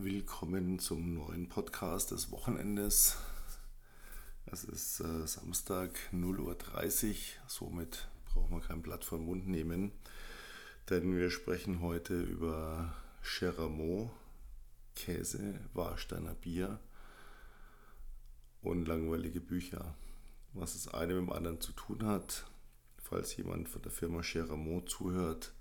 willkommen 0.00 0.78
zum 0.78 1.14
neuen 1.14 1.48
Podcast 1.48 2.12
des 2.12 2.30
Wochenendes. 2.30 3.16
Es 4.46 4.62
ist 4.62 5.00
äh, 5.00 5.26
Samstag 5.26 5.90
0.30 6.12 7.08
Uhr, 7.10 7.16
somit 7.48 8.06
braucht 8.26 8.48
man 8.48 8.60
kein 8.62 8.80
Blatt 8.80 9.04
vom 9.04 9.26
Mund 9.26 9.48
nehmen, 9.48 9.90
denn 10.88 11.16
wir 11.16 11.30
sprechen 11.30 11.80
heute 11.80 12.20
über 12.20 12.94
Cheramot, 13.22 14.10
Käse, 14.94 15.58
Warsteiner 15.74 16.34
Bier 16.34 16.78
und 18.62 18.86
langweilige 18.86 19.40
Bücher. 19.40 19.96
Was 20.52 20.74
das 20.74 20.94
eine 20.94 21.14
mit 21.14 21.22
dem 21.22 21.32
anderen 21.32 21.60
zu 21.60 21.72
tun 21.72 22.06
hat, 22.06 22.46
falls 23.02 23.36
jemand 23.36 23.68
von 23.68 23.82
der 23.82 23.90
Firma 23.90 24.22
Cheramot 24.22 24.88
zuhört, 24.88 25.52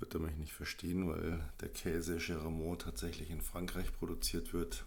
wird 0.00 0.14
er 0.14 0.20
mich 0.20 0.36
nicht 0.36 0.52
verstehen, 0.52 1.08
weil 1.08 1.44
der 1.60 1.68
Käse 1.68 2.18
Cheramot 2.18 2.82
tatsächlich 2.82 3.30
in 3.30 3.42
Frankreich 3.42 3.92
produziert 3.92 4.52
wird. 4.52 4.84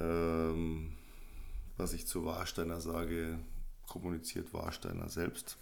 Ähm, 0.00 0.96
was 1.76 1.92
ich 1.92 2.06
zu 2.06 2.24
Warsteiner 2.24 2.80
sage, 2.80 3.38
kommuniziert 3.86 4.52
Warsteiner 4.52 5.08
selbst. 5.08 5.56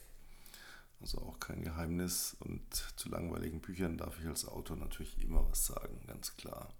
Also 1.01 1.19
auch 1.19 1.39
kein 1.39 1.62
Geheimnis. 1.62 2.37
Und 2.41 2.62
zu 2.97 3.09
langweiligen 3.09 3.61
Büchern 3.61 3.98
darf 3.98 4.19
ich 4.19 4.27
als 4.27 4.47
Autor 4.47 4.77
natürlich 4.77 5.20
immer 5.23 5.48
was 5.51 5.66
sagen, 5.66 6.01
ganz 6.06 6.37
klar. 6.37 6.73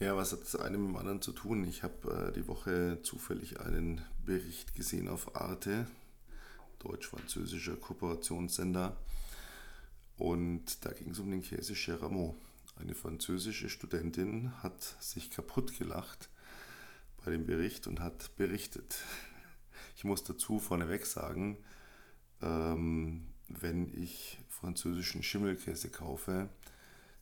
Ja, 0.00 0.16
was 0.16 0.32
hat 0.32 0.40
das 0.40 0.56
eine 0.56 0.76
mit 0.76 0.88
dem 0.88 0.96
anderen 0.96 1.22
zu 1.22 1.32
tun? 1.32 1.64
Ich 1.64 1.84
habe 1.84 2.28
äh, 2.28 2.32
die 2.32 2.48
Woche 2.48 2.98
zufällig 3.02 3.60
einen 3.60 4.02
Bericht 4.26 4.74
gesehen 4.74 5.08
auf 5.08 5.36
Arte, 5.36 5.86
deutsch-französischer 6.80 7.76
Kooperationssender 7.76 8.96
und 10.16 10.84
da 10.84 10.92
ging 10.92 11.10
es 11.10 11.18
um 11.18 11.30
den 11.30 11.42
Käse 11.42 11.74
Cheramot. 11.74 12.36
Eine 12.76 12.94
französische 12.94 13.68
Studentin 13.68 14.52
hat 14.62 14.82
sich 15.00 15.30
kaputt 15.30 15.78
gelacht 15.78 16.28
bei 17.24 17.30
dem 17.30 17.46
Bericht 17.46 17.86
und 17.86 18.00
hat 18.00 18.36
berichtet. 18.36 18.98
Ich 19.96 20.04
muss 20.04 20.24
dazu 20.24 20.58
vorneweg 20.58 21.06
sagen, 21.06 21.56
ähm, 22.42 23.28
wenn 23.48 23.92
ich 23.94 24.38
französischen 24.48 25.22
Schimmelkäse 25.22 25.90
kaufe, 25.90 26.48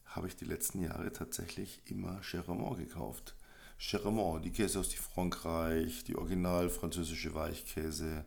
habe 0.04 0.28
ich 0.28 0.36
die 0.36 0.44
letzten 0.44 0.82
Jahre 0.82 1.12
tatsächlich 1.12 1.82
immer 1.86 2.20
Cheramont 2.22 2.78
gekauft. 2.78 3.34
Cheramont, 3.78 4.44
die 4.44 4.52
Käse 4.52 4.80
aus 4.80 4.92
Frankreich, 4.94 6.04
die 6.04 6.16
original 6.16 6.70
französische 6.70 7.34
Weichkäse 7.34 8.24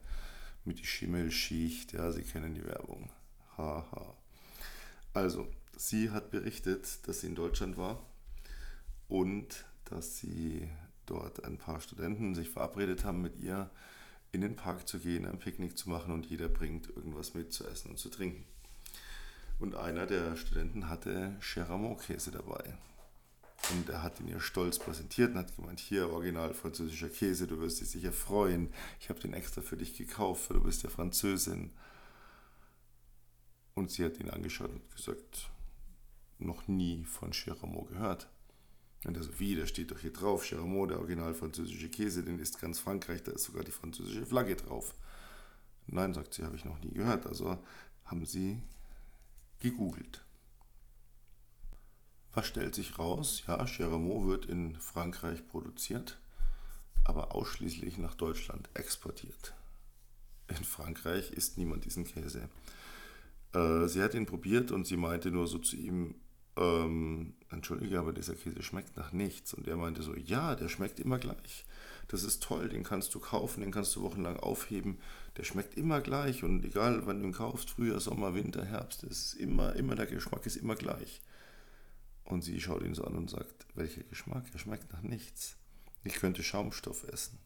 mit 0.63 0.79
die 0.79 0.85
Schimmelschicht, 0.85 1.93
ja, 1.93 2.11
Sie 2.11 2.23
kennen 2.23 2.55
die 2.55 2.65
Werbung. 2.65 3.09
Haha. 3.57 4.15
Also, 5.15 5.47
sie 5.77 6.11
hat 6.11 6.29
berichtet, 6.29 7.07
dass 7.07 7.21
sie 7.21 7.27
in 7.27 7.35
Deutschland 7.35 7.77
war 7.77 8.05
und 9.07 9.63
dass 9.85 10.17
sie 10.17 10.67
dort 11.05 11.45
ein 11.45 11.57
paar 11.57 11.79
Studenten 11.79 12.35
sich 12.35 12.49
verabredet 12.49 13.05
haben, 13.05 13.21
mit 13.21 13.39
ihr 13.39 13.69
in 14.33 14.41
den 14.41 14.57
Park 14.57 14.89
zu 14.89 14.99
gehen, 14.99 15.25
ein 15.25 15.39
Picknick 15.39 15.77
zu 15.77 15.89
machen 15.89 16.13
und 16.13 16.25
jeder 16.25 16.49
bringt 16.49 16.89
irgendwas 16.89 17.33
mit 17.33 17.53
zu 17.53 17.65
essen 17.65 17.91
und 17.91 17.97
zu 17.97 18.09
trinken. 18.09 18.43
Und 19.57 19.75
einer 19.75 20.05
der 20.05 20.35
Studenten 20.35 20.89
hatte 20.89 21.37
Cheramont-Käse 21.39 22.31
dabei. 22.31 22.73
Und 23.71 23.87
er 23.87 24.03
hat 24.03 24.19
ihn 24.19 24.27
ihr 24.27 24.41
stolz 24.41 24.79
präsentiert 24.79 25.31
und 25.31 25.37
hat 25.37 25.55
gemeint, 25.55 25.79
hier 25.79 26.09
original 26.09 26.53
französischer 26.53 27.07
Käse, 27.07 27.47
du 27.47 27.61
wirst 27.61 27.79
dich 27.79 27.89
sicher 27.89 28.11
freuen. 28.11 28.67
Ich 28.99 29.07
habe 29.07 29.21
den 29.21 29.33
extra 29.33 29.61
für 29.61 29.77
dich 29.77 29.95
gekauft, 29.95 30.49
weil 30.49 30.57
du 30.57 30.65
bist 30.65 30.83
ja 30.83 30.89
Französin. 30.89 31.71
Und 33.75 33.91
sie 33.91 34.05
hat 34.05 34.19
ihn 34.19 34.29
angeschaut 34.29 34.71
und 34.71 34.95
gesagt, 34.95 35.49
noch 36.39 36.67
nie 36.67 37.03
von 37.03 37.31
Cheramot 37.31 37.89
gehört. 37.89 38.29
Und 39.05 39.17
er 39.17 39.23
so, 39.23 39.39
wie, 39.39 39.55
da 39.55 39.67
steht 39.67 39.91
doch 39.91 39.99
hier 39.99 40.13
drauf, 40.13 40.43
Cheramot, 40.43 40.89
der 40.89 40.99
original 40.99 41.33
französische 41.33 41.89
Käse, 41.89 42.23
den 42.23 42.39
ist 42.39 42.59
ganz 42.59 42.79
Frankreich, 42.79 43.21
da 43.21 43.33
ist 43.33 43.43
sogar 43.43 43.63
die 43.63 43.71
französische 43.71 44.25
Flagge 44.25 44.55
drauf. 44.55 44.95
Nein, 45.87 46.13
sagt 46.13 46.33
sie, 46.33 46.43
habe 46.43 46.55
ich 46.55 46.65
noch 46.65 46.79
nie 46.79 46.91
gehört. 46.91 47.27
Also 47.27 47.59
haben 48.05 48.25
sie 48.25 48.61
gegoogelt. 49.59 50.23
Was 52.33 52.47
stellt 52.47 52.75
sich 52.75 52.97
raus? 52.97 53.43
Ja, 53.47 53.65
Cheramot 53.65 54.27
wird 54.27 54.45
in 54.45 54.75
Frankreich 54.75 55.47
produziert, 55.47 56.17
aber 57.03 57.35
ausschließlich 57.35 57.97
nach 57.97 58.15
Deutschland 58.15 58.69
exportiert. 58.73 59.53
In 60.47 60.63
Frankreich 60.63 61.31
isst 61.31 61.57
niemand 61.57 61.85
diesen 61.85 62.05
Käse. 62.05 62.49
Äh, 63.55 63.87
sie 63.87 64.03
hat 64.03 64.13
ihn 64.13 64.25
probiert 64.25 64.71
und 64.71 64.85
sie 64.85 64.97
meinte 64.97 65.31
nur 65.31 65.47
so 65.47 65.57
zu 65.57 65.77
ihm, 65.77 66.15
ähm, 66.57 67.33
entschuldige, 67.49 67.99
aber 67.99 68.13
dieser 68.13 68.35
Käse 68.35 68.61
schmeckt 68.61 68.97
nach 68.97 69.13
nichts. 69.13 69.53
Und 69.53 69.67
er 69.67 69.77
meinte 69.77 70.03
so, 70.03 70.13
ja, 70.15 70.55
der 70.55 70.69
schmeckt 70.69 70.99
immer 70.99 71.17
gleich. 71.17 71.65
Das 72.09 72.23
ist 72.23 72.43
toll, 72.43 72.69
den 72.69 72.83
kannst 72.83 73.15
du 73.15 73.19
kaufen, 73.19 73.61
den 73.61 73.71
kannst 73.71 73.95
du 73.95 74.01
wochenlang 74.01 74.37
aufheben. 74.37 74.99
Der 75.37 75.43
schmeckt 75.43 75.75
immer 75.75 76.01
gleich 76.01 76.43
und 76.43 76.63
egal, 76.63 77.05
wann 77.05 77.21
du 77.21 77.27
ihn 77.27 77.33
kaufst, 77.33 77.71
Frühjahr, 77.71 77.99
Sommer, 77.99 78.35
Winter, 78.35 78.63
Herbst, 78.63 79.03
ist 79.03 79.33
immer, 79.33 79.75
immer 79.75 79.95
der 79.95 80.05
Geschmack 80.05 80.45
ist 80.45 80.57
immer 80.57 80.75
gleich. 80.75 81.21
Und 82.25 82.43
sie 82.43 82.59
schaut 82.59 82.83
ihn 82.83 82.95
so 82.95 83.03
an 83.05 83.15
und 83.15 83.29
sagt, 83.29 83.65
welcher 83.75 84.03
Geschmack? 84.03 84.45
Er 84.53 84.59
schmeckt 84.59 84.91
nach 84.93 85.01
nichts. 85.01 85.57
Ich 86.03 86.15
könnte 86.15 86.43
Schaumstoff 86.43 87.03
essen. 87.07 87.37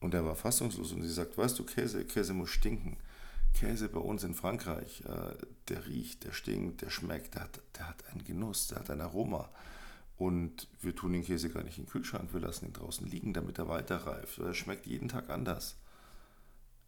Und 0.00 0.14
er 0.14 0.24
war 0.24 0.34
fassungslos 0.34 0.92
und 0.92 1.02
sie 1.02 1.12
sagt, 1.12 1.38
weißt 1.38 1.58
du, 1.58 1.64
Käse, 1.64 2.04
Käse 2.04 2.32
muss 2.32 2.50
stinken. 2.50 2.96
Käse 3.54 3.88
bei 3.88 4.00
uns 4.00 4.24
in 4.24 4.34
Frankreich, 4.34 5.02
äh, 5.04 5.36
der 5.68 5.86
riecht, 5.86 6.24
der 6.24 6.32
stinkt, 6.32 6.82
der 6.82 6.90
schmeckt, 6.90 7.34
der 7.34 7.42
hat, 7.42 7.60
der 7.76 7.88
hat 7.88 8.06
einen 8.08 8.24
Genuss, 8.24 8.68
der 8.68 8.80
hat 8.80 8.90
ein 8.90 9.00
Aroma. 9.00 9.50
Und 10.16 10.68
wir 10.80 10.94
tun 10.94 11.12
den 11.12 11.24
Käse 11.24 11.50
gar 11.50 11.62
nicht 11.62 11.78
in 11.78 11.84
den 11.84 11.90
Kühlschrank, 11.90 12.32
wir 12.32 12.40
lassen 12.40 12.66
ihn 12.66 12.72
draußen 12.72 13.06
liegen, 13.06 13.32
damit 13.32 13.58
er 13.58 13.68
weiter 13.68 13.96
reift. 14.06 14.38
Er 14.38 14.54
schmeckt 14.54 14.86
jeden 14.86 15.08
Tag 15.08 15.30
anders, 15.30 15.76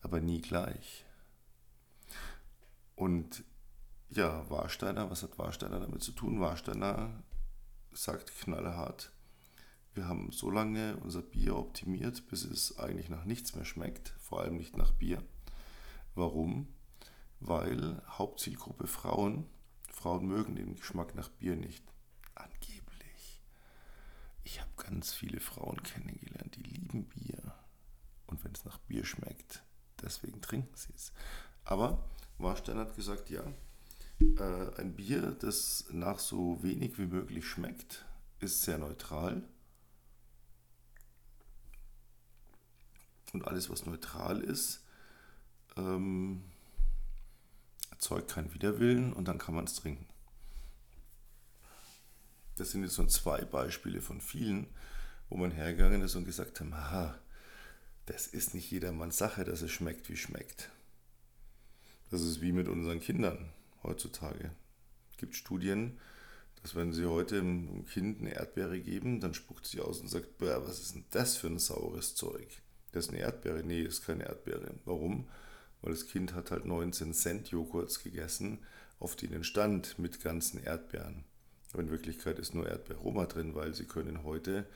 aber 0.03 0.21
nie 0.21 0.41
gleich. 0.41 1.05
Und 2.95 3.45
ja, 4.11 4.49
Warsteiner, 4.49 5.11
was 5.11 5.23
hat 5.23 5.39
Warsteiner 5.39 5.81
damit 5.81 6.03
zu 6.03 6.13
tun? 6.13 6.41
Warsteiner 6.41 7.11
sagt 7.93 8.33
knallhart, 8.41 9.11
wir 9.95 10.09
haben 10.09 10.33
so 10.33 10.51
lange 10.51 10.97
unser 10.99 11.23
Bier 11.23 11.57
optimiert, 11.57 12.27
bis 12.29 12.45
es 12.45 12.79
eigentlich 12.79 13.09
nach 13.09 13.25
nichts 13.25 13.55
mehr 13.55 13.65
schmeckt, 13.65 14.15
vor 14.21 14.41
allem 14.41 14.57
nicht 14.57 14.77
nach 14.77 14.93
Bier. 14.93 15.23
Warum? 16.15 16.69
Weil 17.41 18.03
Hauptzielgruppe 18.09 18.87
Frauen, 18.87 19.47
Frauen 19.91 20.27
mögen 20.27 20.57
den 20.57 20.77
Geschmack 20.77 21.15
nach 21.15 21.29
Bier 21.29 21.57
nicht. 21.57 21.85
Angeblich. 22.35 23.43
Ich 24.45 24.61
habe 24.61 24.71
ganz 24.77 25.13
viele 25.13 25.41
Frauen 25.41 25.83
kennengelernt, 25.83 26.57
die 26.57 26.63
lieben 26.63 27.05
Bier. 27.09 27.55
Und 28.27 28.45
wenn 28.45 28.53
es 28.53 28.65
nach 28.65 28.79
Bier 28.79 29.05
schmeckt, 29.05 29.63
deswegen 30.03 30.41
trinken 30.41 30.75
sie 30.77 30.93
es. 30.95 31.13
Aber 31.65 32.09
Warstein 32.39 32.79
hat 32.79 32.97
gesagt, 32.97 33.31
ja, 33.31 33.45
äh, 34.21 34.81
ein 34.81 34.95
Bier, 34.95 35.33
das 35.33 35.87
nach 35.91 36.19
so 36.19 36.63
wenig 36.63 36.99
wie 36.99 37.07
möglich 37.07 37.47
schmeckt, 37.47 38.05
ist 38.41 38.63
sehr 38.63 38.79
neutral. 38.79 39.43
Und 43.33 43.47
alles, 43.49 43.69
was 43.71 43.85
neutral 43.85 44.41
ist, 44.41 44.84
ähm, 45.77 46.43
erzeugt 47.91 48.33
keinen 48.33 48.53
Widerwillen 48.55 49.13
und 49.13 49.29
dann 49.29 49.39
kann 49.39 49.55
man 49.55 49.65
es 49.65 49.75
trinken. 49.75 50.07
Das 52.57 52.71
sind 52.71 52.83
jetzt 52.83 52.95
so 52.95 53.05
zwei 53.07 53.45
Beispiele 53.45 54.01
von 54.01 54.21
vielen, 54.21 54.67
wo 55.29 55.37
man 55.37 55.51
hergegangen 55.51 56.03
ist 56.03 56.15
und 56.15 56.25
gesagt 56.25 56.61
hat, 56.61 56.73
aha, 56.73 57.19
das 58.07 58.27
ist 58.27 58.55
nicht 58.55 58.71
jedermanns 58.71 59.17
Sache, 59.17 59.45
dass 59.45 59.63
es 59.63 59.73
schmeckt, 59.73 60.09
wie 60.09 60.17
schmeckt. 60.17 60.71
Das 62.11 62.21
ist 62.21 62.41
wie 62.41 62.53
mit 62.53 62.69
unseren 62.69 63.01
Kindern 63.01 63.53
heutzutage. 63.83 64.53
Es 65.11 65.17
gibt 65.17 65.35
Studien, 65.35 65.99
dass 66.63 66.75
wenn 66.75 66.93
sie 66.93 67.07
heute 67.07 67.39
einem 67.39 67.87
Kind 67.87 68.21
eine 68.21 68.35
Erdbeere 68.35 68.81
geben, 68.81 69.21
dann 69.21 69.35
spuckt 69.35 69.67
sie 69.67 69.81
aus 69.81 70.01
und 70.01 70.09
sagt, 70.09 70.29
was 70.39 70.81
ist 70.81 70.95
denn 70.95 71.05
das 71.11 71.37
für 71.37 71.49
ein 71.49 71.59
saures 71.59 72.15
Zeug? 72.15 72.49
Das 72.93 73.07
ist 73.07 73.11
eine 73.11 73.21
Erdbeere. 73.21 73.65
Nee, 73.65 73.85
das 73.85 73.95
ist 73.95 74.07
keine 74.07 74.25
Erdbeere. 74.25 74.75
Warum? 74.85 75.29
Weil 75.85 75.93
das 75.93 76.07
Kind 76.07 76.33
hat 76.33 76.51
halt 76.51 76.65
19 76.65 77.13
Cent 77.13 77.51
Joghurts 77.51 78.03
gegessen, 78.03 78.59
auf 78.99 79.17
denen 79.17 79.45
stand 79.45 79.99
mit 79.99 80.23
ganzen 80.23 80.65
Erdbeeren. 80.65 81.25
Aber 81.73 81.83
in 81.83 81.91
Wirklichkeit 81.91 82.39
ist 82.39 82.55
nur 82.55 82.67
Erdbeerroma 82.67 83.27
drin, 83.27 83.55
weil 83.55 83.75
sie 83.75 83.85
können 83.85 84.25
heute, 84.25 84.67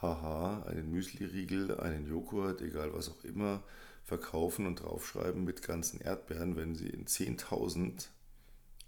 haha, 0.00 0.62
einen 0.62 0.90
Müsli-Riegel, 0.90 1.78
einen 1.78 2.06
Joghurt, 2.06 2.62
egal 2.62 2.94
was 2.94 3.10
auch 3.10 3.22
immer, 3.22 3.62
verkaufen 4.02 4.66
und 4.66 4.76
draufschreiben 4.76 5.44
mit 5.44 5.60
ganzen 5.62 6.00
Erdbeeren, 6.00 6.56
wenn 6.56 6.74
sie 6.74 6.88
in 6.88 7.04
10.000 7.04 8.08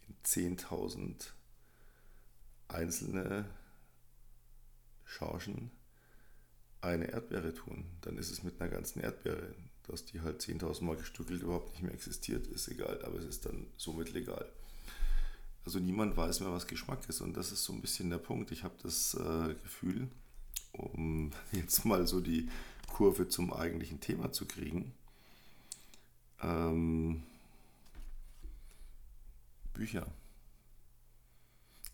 in 0.08 0.56
10.000 0.56 1.32
einzelne 2.69 3.44
Chargen 5.04 5.70
eine 6.81 7.10
Erdbeere 7.12 7.52
tun. 7.52 7.84
Dann 8.00 8.16
ist 8.16 8.31
es 8.31 8.43
mit 8.43 8.58
einer 8.58 8.70
ganzen 8.70 9.00
Erdbeere 9.00 9.54
dass 9.92 10.04
die 10.06 10.20
halt 10.22 10.40
10.000 10.40 10.82
Mal 10.84 10.96
gestückelt 10.96 11.42
überhaupt 11.42 11.70
nicht 11.72 11.82
mehr 11.82 11.92
existiert, 11.92 12.46
ist 12.46 12.68
egal, 12.68 13.04
aber 13.04 13.18
es 13.18 13.26
ist 13.26 13.46
dann 13.46 13.66
somit 13.76 14.12
legal. 14.12 14.50
Also 15.64 15.78
niemand 15.78 16.16
weiß 16.16 16.40
mehr, 16.40 16.50
was 16.50 16.66
Geschmack 16.66 17.08
ist. 17.08 17.20
Und 17.20 17.36
das 17.36 17.52
ist 17.52 17.64
so 17.64 17.72
ein 17.72 17.80
bisschen 17.80 18.10
der 18.10 18.18
Punkt. 18.18 18.50
Ich 18.50 18.64
habe 18.64 18.74
das 18.82 19.14
äh, 19.14 19.54
Gefühl, 19.62 20.08
um 20.72 21.30
jetzt 21.52 21.84
mal 21.84 22.06
so 22.06 22.20
die 22.20 22.48
Kurve 22.88 23.28
zum 23.28 23.52
eigentlichen 23.52 24.00
Thema 24.00 24.32
zu 24.32 24.46
kriegen. 24.46 24.92
Ähm, 26.40 27.22
Bücher. 29.72 30.06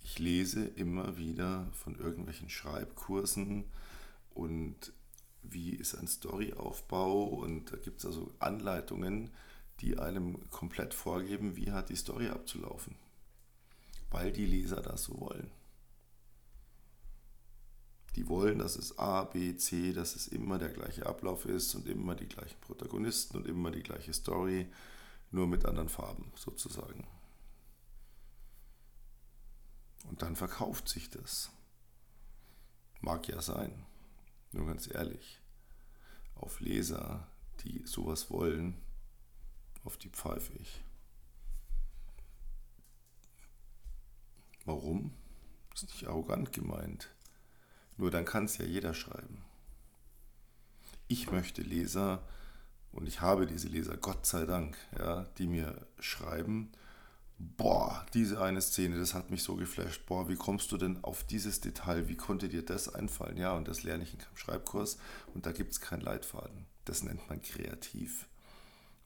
Ich 0.03 0.19
lese 0.19 0.65
immer 0.65 1.19
wieder 1.19 1.69
von 1.75 1.99
irgendwelchen 1.99 2.49
Schreibkursen 2.49 3.65
und 4.35 4.93
wie 5.43 5.71
ist 5.71 5.95
ein 5.95 6.07
Storyaufbau 6.07 7.25
und 7.25 7.73
da 7.73 7.77
gibt 7.77 8.01
es 8.01 8.07
also 8.07 8.33
Anleitungen, 8.39 9.31
die 9.81 9.99
einem 9.99 10.49
komplett 10.51 10.95
vorgeben, 10.95 11.57
wie 11.57 11.71
hat 11.71 11.89
die 11.89 11.97
Story 11.97 12.29
abzulaufen, 12.29 12.97
weil 14.11 14.33
die 14.33 14.47
Leser 14.47 14.83
das 14.83 15.05
so 15.05 15.21
wollen. 15.21 15.51
Die 18.17 18.29
wollen, 18.29 18.59
dass 18.59 18.77
es 18.77 18.99
A, 18.99 19.25
B, 19.25 19.57
C, 19.57 19.93
dass 19.93 20.17
es 20.17 20.27
immer 20.27 20.59
der 20.59 20.71
gleiche 20.71 21.07
Ablauf 21.07 21.45
ist 21.45 21.75
und 21.77 21.87
immer 21.87 22.17
die 22.17 22.27
gleichen 22.27 22.61
Protagonisten 22.61 23.37
und 23.37 23.47
immer 23.47 23.71
die 23.71 23.83
gleiche 23.83 24.13
Story, 24.13 24.67
nur 25.31 25.47
mit 25.47 25.65
anderen 25.67 25.89
Farben 25.89 26.33
sozusagen. 26.35 27.07
Und 30.09 30.23
dann 30.23 30.37
verkauft 30.37 30.89
sich 30.89 31.11
das. 31.11 31.51
Mag 33.01 33.29
ja 33.29 33.41
sein. 33.41 33.87
Nur 34.53 34.67
ganz 34.67 34.93
ehrlich. 34.93 35.41
Auf 36.35 36.61
Leser, 36.61 37.27
die 37.65 37.83
sowas 37.85 38.31
wollen, 38.31 38.81
auf 39.85 39.97
die 39.97 40.11
pfeife 40.11 40.53
ich. 40.55 40.83
Warum? 44.65 45.13
Ist 45.75 45.85
nicht 45.85 46.07
arrogant 46.07 46.53
gemeint. 46.53 47.11
Nur 47.97 48.11
dann 48.11 48.25
kann 48.25 48.45
es 48.45 48.59
ja 48.59 48.65
jeder 48.65 48.95
schreiben. 48.95 49.45
Ich 51.09 51.31
möchte 51.31 51.63
Leser, 51.63 52.23
und 52.93 53.07
ich 53.07 53.21
habe 53.21 53.47
diese 53.47 53.69
Leser, 53.69 53.97
Gott 53.97 54.27
sei 54.27 54.45
Dank, 54.45 54.77
ja, 54.99 55.25
die 55.39 55.47
mir 55.47 55.87
schreiben, 55.99 56.73
boah, 57.39 58.05
diese 58.15 58.41
eine 58.41 58.61
Szene, 58.61 58.99
das 58.99 59.15
hat 59.15 59.31
mich 59.31 59.43
so 59.43 59.55
geflasht, 59.55 60.07
boah, 60.07 60.29
wie 60.29 60.37
kommst 60.37 60.73
du 60.73 60.77
denn 60.77 61.03
auf 61.05 61.25
dieses 61.25 61.61
Detail, 61.61 62.09
wie 62.09 62.17
konnte 62.17 62.49
dir 62.49 62.65
das 62.65 62.93
einfallen? 62.93 63.37
Ja, 63.37 63.53
und 63.53 63.69
das 63.69 63.85
lerne 63.85 64.03
ich 64.03 64.13
in 64.13 64.19
keinem 64.19 64.37
Schreibkurs 64.37 64.99
und 65.35 65.47
da 65.47 65.53
gibt 65.53 65.73
es 65.73 65.81
keinen 65.81 66.01
Leitfaden. 66.01 66.67
Das 66.85 67.03
nennt 67.03 67.29
man 67.29 67.41
kreativ. 67.41 68.27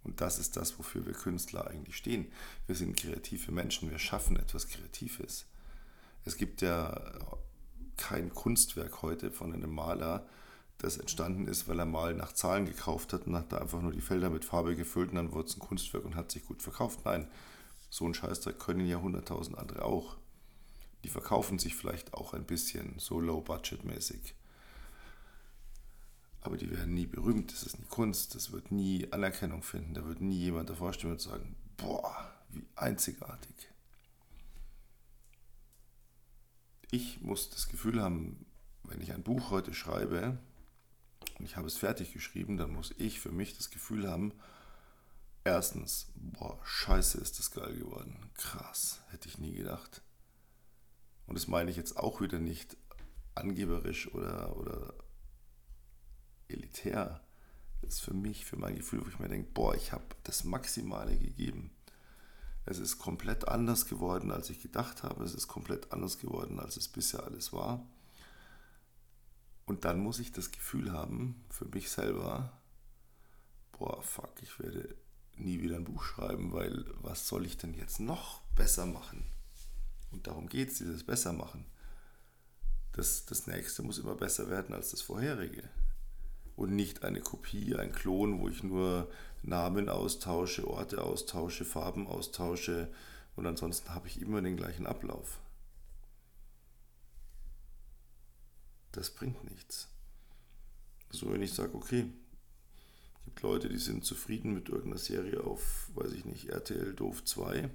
Und 0.04 0.20
das 0.20 0.38
ist 0.38 0.56
das, 0.56 0.78
wofür 0.78 1.06
wir 1.06 1.12
Künstler 1.12 1.68
eigentlich 1.68 1.96
stehen. 1.96 2.32
Wir 2.66 2.74
sind 2.74 2.96
kreative 2.96 3.52
Menschen, 3.52 3.90
wir 3.90 3.98
schaffen 3.98 4.36
etwas 4.36 4.68
Kreatives. 4.68 5.46
Es 6.24 6.36
gibt 6.36 6.62
ja 6.62 7.00
kein 7.96 8.30
Kunstwerk 8.30 9.02
heute 9.02 9.30
von 9.30 9.52
einem 9.52 9.70
Maler, 9.70 10.26
das 10.78 10.96
entstanden 10.96 11.46
ist, 11.46 11.68
weil 11.68 11.78
er 11.78 11.86
mal 11.86 12.14
nach 12.14 12.32
Zahlen 12.32 12.64
gekauft 12.64 13.12
hat 13.12 13.26
und 13.26 13.36
hat 13.36 13.52
da 13.52 13.58
einfach 13.58 13.80
nur 13.80 13.92
die 13.92 14.00
Felder 14.00 14.30
mit 14.30 14.44
Farbe 14.44 14.74
gefüllt 14.74 15.10
und 15.10 15.16
dann 15.16 15.32
wurde 15.32 15.48
es 15.48 15.56
ein 15.56 15.60
Kunstwerk 15.60 16.04
und 16.04 16.16
hat 16.16 16.32
sich 16.32 16.44
gut 16.44 16.62
verkauft. 16.62 17.00
Nein, 17.04 17.28
so 17.92 18.06
ein 18.06 18.14
Scheißdreck 18.14 18.58
können 18.58 18.86
ja 18.86 19.02
hunderttausend 19.02 19.58
andere 19.58 19.84
auch. 19.84 20.16
Die 21.04 21.10
verkaufen 21.10 21.58
sich 21.58 21.76
vielleicht 21.76 22.14
auch 22.14 22.32
ein 22.32 22.46
bisschen 22.46 22.98
so 22.98 23.20
low-budget-mäßig. 23.20 24.34
Aber 26.40 26.56
die 26.56 26.70
werden 26.70 26.94
nie 26.94 27.06
berühmt, 27.06 27.52
das 27.52 27.64
ist 27.64 27.78
nie 27.78 27.84
Kunst, 27.84 28.34
das 28.34 28.50
wird 28.50 28.72
nie 28.72 29.12
Anerkennung 29.12 29.62
finden, 29.62 29.92
da 29.92 30.06
wird 30.06 30.22
nie 30.22 30.38
jemand 30.38 30.70
davor 30.70 30.94
stehen 30.94 31.10
und 31.10 31.20
sagen, 31.20 31.54
boah, 31.76 32.32
wie 32.48 32.64
einzigartig. 32.76 33.68
Ich 36.90 37.20
muss 37.20 37.50
das 37.50 37.68
Gefühl 37.68 38.00
haben, 38.00 38.46
wenn 38.84 39.02
ich 39.02 39.12
ein 39.12 39.22
Buch 39.22 39.50
heute 39.50 39.74
schreibe 39.74 40.38
und 41.38 41.44
ich 41.44 41.56
habe 41.56 41.66
es 41.66 41.76
fertig 41.76 42.14
geschrieben, 42.14 42.56
dann 42.56 42.72
muss 42.72 42.94
ich 42.96 43.20
für 43.20 43.32
mich 43.32 43.54
das 43.54 43.68
Gefühl 43.70 44.10
haben, 44.10 44.32
Erstens, 45.44 46.06
boah, 46.14 46.60
scheiße 46.64 47.18
ist 47.18 47.38
das 47.38 47.50
geil 47.50 47.74
geworden. 47.74 48.30
Krass, 48.34 49.00
hätte 49.10 49.28
ich 49.28 49.38
nie 49.38 49.52
gedacht. 49.54 50.02
Und 51.26 51.34
das 51.34 51.48
meine 51.48 51.70
ich 51.70 51.76
jetzt 51.76 51.96
auch 51.96 52.20
wieder 52.20 52.38
nicht 52.38 52.76
angeberisch 53.34 54.12
oder, 54.14 54.56
oder 54.56 54.94
elitär. 56.48 57.20
Das 57.80 57.94
ist 57.94 58.00
für 58.00 58.14
mich, 58.14 58.44
für 58.44 58.56
mein 58.56 58.76
Gefühl, 58.76 59.04
wo 59.04 59.08
ich 59.08 59.18
mir 59.18 59.28
denke, 59.28 59.50
boah, 59.52 59.74
ich 59.74 59.92
habe 59.92 60.04
das 60.22 60.44
Maximale 60.44 61.18
gegeben. 61.18 61.74
Es 62.64 62.78
ist 62.78 62.98
komplett 62.98 63.48
anders 63.48 63.86
geworden, 63.86 64.30
als 64.30 64.48
ich 64.48 64.62
gedacht 64.62 65.02
habe. 65.02 65.24
Es 65.24 65.34
ist 65.34 65.48
komplett 65.48 65.92
anders 65.92 66.18
geworden, 66.18 66.60
als 66.60 66.76
es 66.76 66.86
bisher 66.86 67.24
alles 67.24 67.52
war. 67.52 67.84
Und 69.64 69.84
dann 69.84 69.98
muss 69.98 70.20
ich 70.20 70.30
das 70.30 70.52
Gefühl 70.52 70.92
haben, 70.92 71.44
für 71.48 71.64
mich 71.64 71.90
selber, 71.90 72.52
boah, 73.72 74.00
fuck, 74.02 74.34
ich 74.42 74.60
werde 74.60 74.94
nie 75.36 75.60
wieder 75.60 75.76
ein 75.76 75.84
Buch 75.84 76.02
schreiben, 76.02 76.52
weil 76.52 76.84
was 77.00 77.26
soll 77.28 77.46
ich 77.46 77.56
denn 77.56 77.74
jetzt 77.74 78.00
noch 78.00 78.40
besser 78.56 78.86
machen? 78.86 79.24
Und 80.10 80.26
darum 80.26 80.48
geht 80.48 80.70
es, 80.70 80.78
dieses 80.78 81.04
Besser 81.04 81.32
machen. 81.32 81.64
Das, 82.92 83.24
das 83.24 83.46
nächste 83.46 83.82
muss 83.82 83.98
immer 83.98 84.14
besser 84.14 84.50
werden 84.50 84.74
als 84.74 84.90
das 84.90 85.00
vorherige. 85.00 85.68
Und 86.56 86.76
nicht 86.76 87.04
eine 87.04 87.20
Kopie, 87.20 87.74
ein 87.76 87.92
Klon, 87.92 88.40
wo 88.40 88.48
ich 88.48 88.62
nur 88.62 89.10
Namen 89.42 89.88
austausche, 89.88 90.68
Orte 90.68 91.02
austausche, 91.02 91.64
Farben 91.64 92.06
austausche 92.06 92.92
und 93.34 93.46
ansonsten 93.46 93.94
habe 93.94 94.08
ich 94.08 94.20
immer 94.20 94.42
den 94.42 94.56
gleichen 94.56 94.86
Ablauf. 94.86 95.40
Das 98.92 99.10
bringt 99.10 99.42
nichts. 99.50 99.88
So, 101.10 101.32
wenn 101.32 101.42
ich 101.42 101.54
sage, 101.54 101.74
okay, 101.74 102.12
es 103.22 103.26
gibt 103.26 103.42
Leute, 103.42 103.68
die 103.68 103.78
sind 103.78 104.04
zufrieden 104.04 104.52
mit 104.52 104.68
irgendeiner 104.68 104.98
Serie 104.98 105.44
auf, 105.44 105.90
weiß 105.94 106.12
ich 106.12 106.24
nicht, 106.24 106.48
RTL 106.48 106.92
Doof 106.92 107.24
2, 107.24 107.70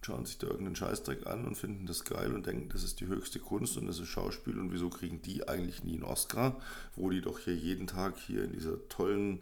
schauen 0.00 0.24
sich 0.24 0.38
da 0.38 0.46
irgendeinen 0.46 0.76
Scheißdreck 0.76 1.26
an 1.26 1.44
und 1.44 1.56
finden 1.56 1.86
das 1.86 2.04
geil 2.04 2.32
und 2.32 2.46
denken, 2.46 2.68
das 2.68 2.84
ist 2.84 3.00
die 3.00 3.08
höchste 3.08 3.40
Kunst 3.40 3.76
und 3.76 3.86
das 3.86 3.98
ist 3.98 4.08
Schauspiel 4.08 4.58
und 4.60 4.72
wieso 4.72 4.88
kriegen 4.88 5.20
die 5.22 5.48
eigentlich 5.48 5.82
nie 5.82 5.94
einen 5.94 6.04
Oscar, 6.04 6.60
wo 6.94 7.10
die 7.10 7.20
doch 7.20 7.40
hier 7.40 7.56
jeden 7.56 7.88
Tag 7.88 8.16
hier 8.16 8.44
in 8.44 8.52
dieser 8.52 8.88
tollen, 8.88 9.40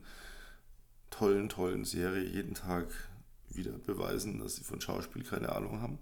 tollen, 1.10 1.50
tollen 1.50 1.84
Serie 1.84 2.24
jeden 2.24 2.54
Tag 2.54 2.88
wieder 3.50 3.72
beweisen, 3.72 4.38
dass 4.38 4.56
sie 4.56 4.64
von 4.64 4.80
Schauspiel 4.80 5.24
keine 5.24 5.54
Ahnung 5.54 5.82
haben. 5.82 5.98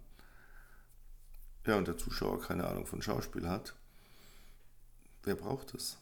Ja, 1.66 1.76
und 1.76 1.88
der 1.88 1.98
Zuschauer 1.98 2.40
keine 2.40 2.68
Ahnung 2.68 2.86
von 2.86 3.02
Schauspiel 3.02 3.48
hat. 3.48 3.74
Wer 5.24 5.34
braucht 5.34 5.74
das? 5.74 5.98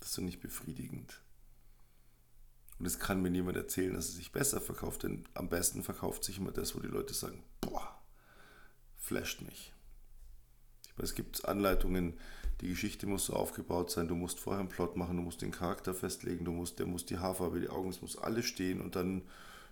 Das 0.00 0.08
ist 0.08 0.18
doch 0.18 0.22
nicht 0.22 0.40
befriedigend. 0.40 1.20
Und 2.82 2.86
es 2.86 2.98
kann 2.98 3.22
mir 3.22 3.30
niemand 3.30 3.56
erzählen, 3.56 3.94
dass 3.94 4.08
es 4.08 4.16
sich 4.16 4.32
besser 4.32 4.60
verkauft, 4.60 5.04
denn 5.04 5.24
am 5.34 5.48
besten 5.48 5.84
verkauft 5.84 6.24
sich 6.24 6.38
immer 6.38 6.50
das, 6.50 6.74
wo 6.74 6.80
die 6.80 6.88
Leute 6.88 7.14
sagen, 7.14 7.44
boah, 7.60 7.96
flasht 8.96 9.40
mich. 9.42 9.72
Ich 10.88 10.98
weiß, 10.98 11.10
es 11.10 11.14
gibt 11.14 11.44
Anleitungen, 11.44 12.18
die 12.60 12.70
Geschichte 12.70 13.06
muss 13.06 13.26
so 13.26 13.34
aufgebaut 13.34 13.92
sein, 13.92 14.08
du 14.08 14.16
musst 14.16 14.40
vorher 14.40 14.58
einen 14.58 14.68
Plot 14.68 14.96
machen, 14.96 15.16
du 15.16 15.22
musst 15.22 15.42
den 15.42 15.52
Charakter 15.52 15.94
festlegen, 15.94 16.44
du 16.44 16.50
musst, 16.50 16.80
der 16.80 16.86
muss 16.86 17.06
die 17.06 17.18
Haarfarbe, 17.18 17.60
die 17.60 17.68
Augen, 17.68 17.88
es 17.88 18.02
muss 18.02 18.18
alles 18.18 18.46
stehen 18.46 18.80
und 18.80 18.96
dann 18.96 19.22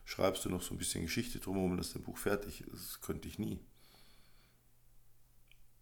schreibst 0.04 0.44
du 0.44 0.48
noch 0.48 0.62
so 0.62 0.72
ein 0.72 0.78
bisschen 0.78 1.02
Geschichte 1.02 1.40
drumherum 1.40 1.80
ist 1.80 1.96
dein 1.96 2.02
Buch 2.02 2.16
fertig. 2.16 2.62
Das 2.70 3.00
könnte 3.00 3.26
ich 3.26 3.40
nie. 3.40 3.58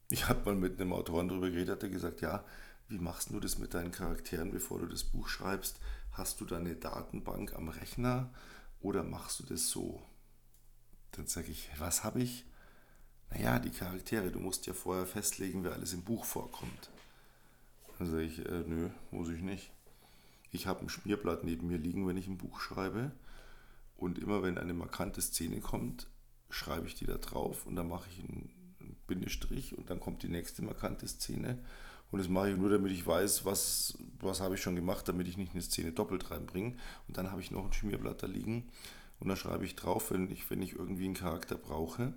Ich 0.08 0.30
habe 0.30 0.46
mal 0.46 0.54
mit 0.54 0.80
einem 0.80 0.94
Autoren 0.94 1.28
darüber 1.28 1.50
geredet, 1.50 1.72
hat 1.72 1.82
er 1.82 1.90
gesagt, 1.90 2.22
ja, 2.22 2.42
wie 2.88 2.98
machst 2.98 3.28
du 3.30 3.38
das 3.38 3.58
mit 3.58 3.74
deinen 3.74 3.90
Charakteren, 3.90 4.50
bevor 4.50 4.78
du 4.78 4.86
das 4.86 5.04
Buch 5.04 5.28
schreibst? 5.28 5.78
Hast 6.18 6.40
du 6.40 6.44
deine 6.44 6.74
Datenbank 6.74 7.54
am 7.54 7.68
Rechner 7.68 8.28
oder 8.80 9.04
machst 9.04 9.38
du 9.38 9.44
das 9.44 9.68
so? 9.68 10.02
Dann 11.12 11.28
sage 11.28 11.52
ich, 11.52 11.70
was 11.78 12.02
habe 12.02 12.20
ich? 12.20 12.44
Naja, 13.30 13.60
die 13.60 13.70
Charaktere, 13.70 14.32
du 14.32 14.40
musst 14.40 14.66
ja 14.66 14.72
vorher 14.72 15.06
festlegen, 15.06 15.62
wer 15.62 15.74
alles 15.74 15.92
im 15.92 16.02
Buch 16.02 16.24
vorkommt. 16.24 16.90
Dann 17.98 18.10
sage 18.10 18.24
ich, 18.24 18.44
äh, 18.44 18.64
nö, 18.66 18.90
muss 19.12 19.28
ich 19.28 19.42
nicht. 19.42 19.70
Ich 20.50 20.66
habe 20.66 20.80
ein 20.80 20.88
Schmierblatt 20.88 21.44
neben 21.44 21.68
mir 21.68 21.78
liegen, 21.78 22.08
wenn 22.08 22.16
ich 22.16 22.26
ein 22.26 22.38
Buch 22.38 22.58
schreibe. 22.58 23.12
Und 23.96 24.18
immer 24.18 24.42
wenn 24.42 24.58
eine 24.58 24.74
markante 24.74 25.22
Szene 25.22 25.60
kommt, 25.60 26.08
schreibe 26.50 26.88
ich 26.88 26.96
die 26.96 27.06
da 27.06 27.18
drauf 27.18 27.64
und 27.64 27.76
dann 27.76 27.88
mache 27.88 28.10
ich 28.10 28.18
einen 28.18 28.50
Bindestrich 29.06 29.78
und 29.78 29.88
dann 29.88 30.00
kommt 30.00 30.24
die 30.24 30.28
nächste 30.28 30.62
markante 30.62 31.06
Szene 31.06 31.64
und 32.10 32.20
das 32.20 32.28
mache 32.28 32.50
ich 32.50 32.56
nur, 32.56 32.70
damit 32.70 32.92
ich 32.92 33.06
weiß, 33.06 33.44
was, 33.44 33.98
was 34.20 34.40
habe 34.40 34.54
ich 34.54 34.62
schon 34.62 34.76
gemacht, 34.76 35.06
damit 35.08 35.28
ich 35.28 35.36
nicht 35.36 35.52
eine 35.52 35.62
Szene 35.62 35.92
doppelt 35.92 36.30
reinbringe. 36.30 36.76
Und 37.06 37.18
dann 37.18 37.30
habe 37.30 37.42
ich 37.42 37.50
noch 37.50 37.66
ein 37.66 37.72
Schmierblatt 37.72 38.22
da 38.22 38.26
liegen. 38.26 38.70
Und 39.20 39.28
da 39.28 39.36
schreibe 39.36 39.66
ich 39.66 39.76
drauf, 39.76 40.10
wenn 40.10 40.30
ich, 40.30 40.48
wenn 40.48 40.62
ich 40.62 40.74
irgendwie 40.74 41.04
einen 41.04 41.14
Charakter 41.14 41.56
brauche, 41.56 42.14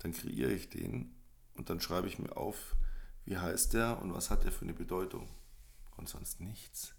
dann 0.00 0.12
kreiere 0.12 0.52
ich 0.52 0.68
den. 0.68 1.14
Und 1.54 1.70
dann 1.70 1.80
schreibe 1.80 2.08
ich 2.08 2.18
mir 2.18 2.36
auf, 2.36 2.74
wie 3.24 3.38
heißt 3.38 3.74
der 3.74 4.02
und 4.02 4.14
was 4.14 4.30
hat 4.30 4.44
er 4.44 4.52
für 4.52 4.64
eine 4.64 4.74
Bedeutung. 4.74 5.28
Und 5.96 6.08
sonst 6.08 6.40
nichts. 6.40 6.94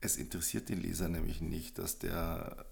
Es 0.00 0.16
interessiert 0.16 0.68
den 0.68 0.80
Leser 0.80 1.08
nämlich 1.08 1.40
nicht, 1.40 1.78
dass 1.78 1.98
der, 1.98 2.66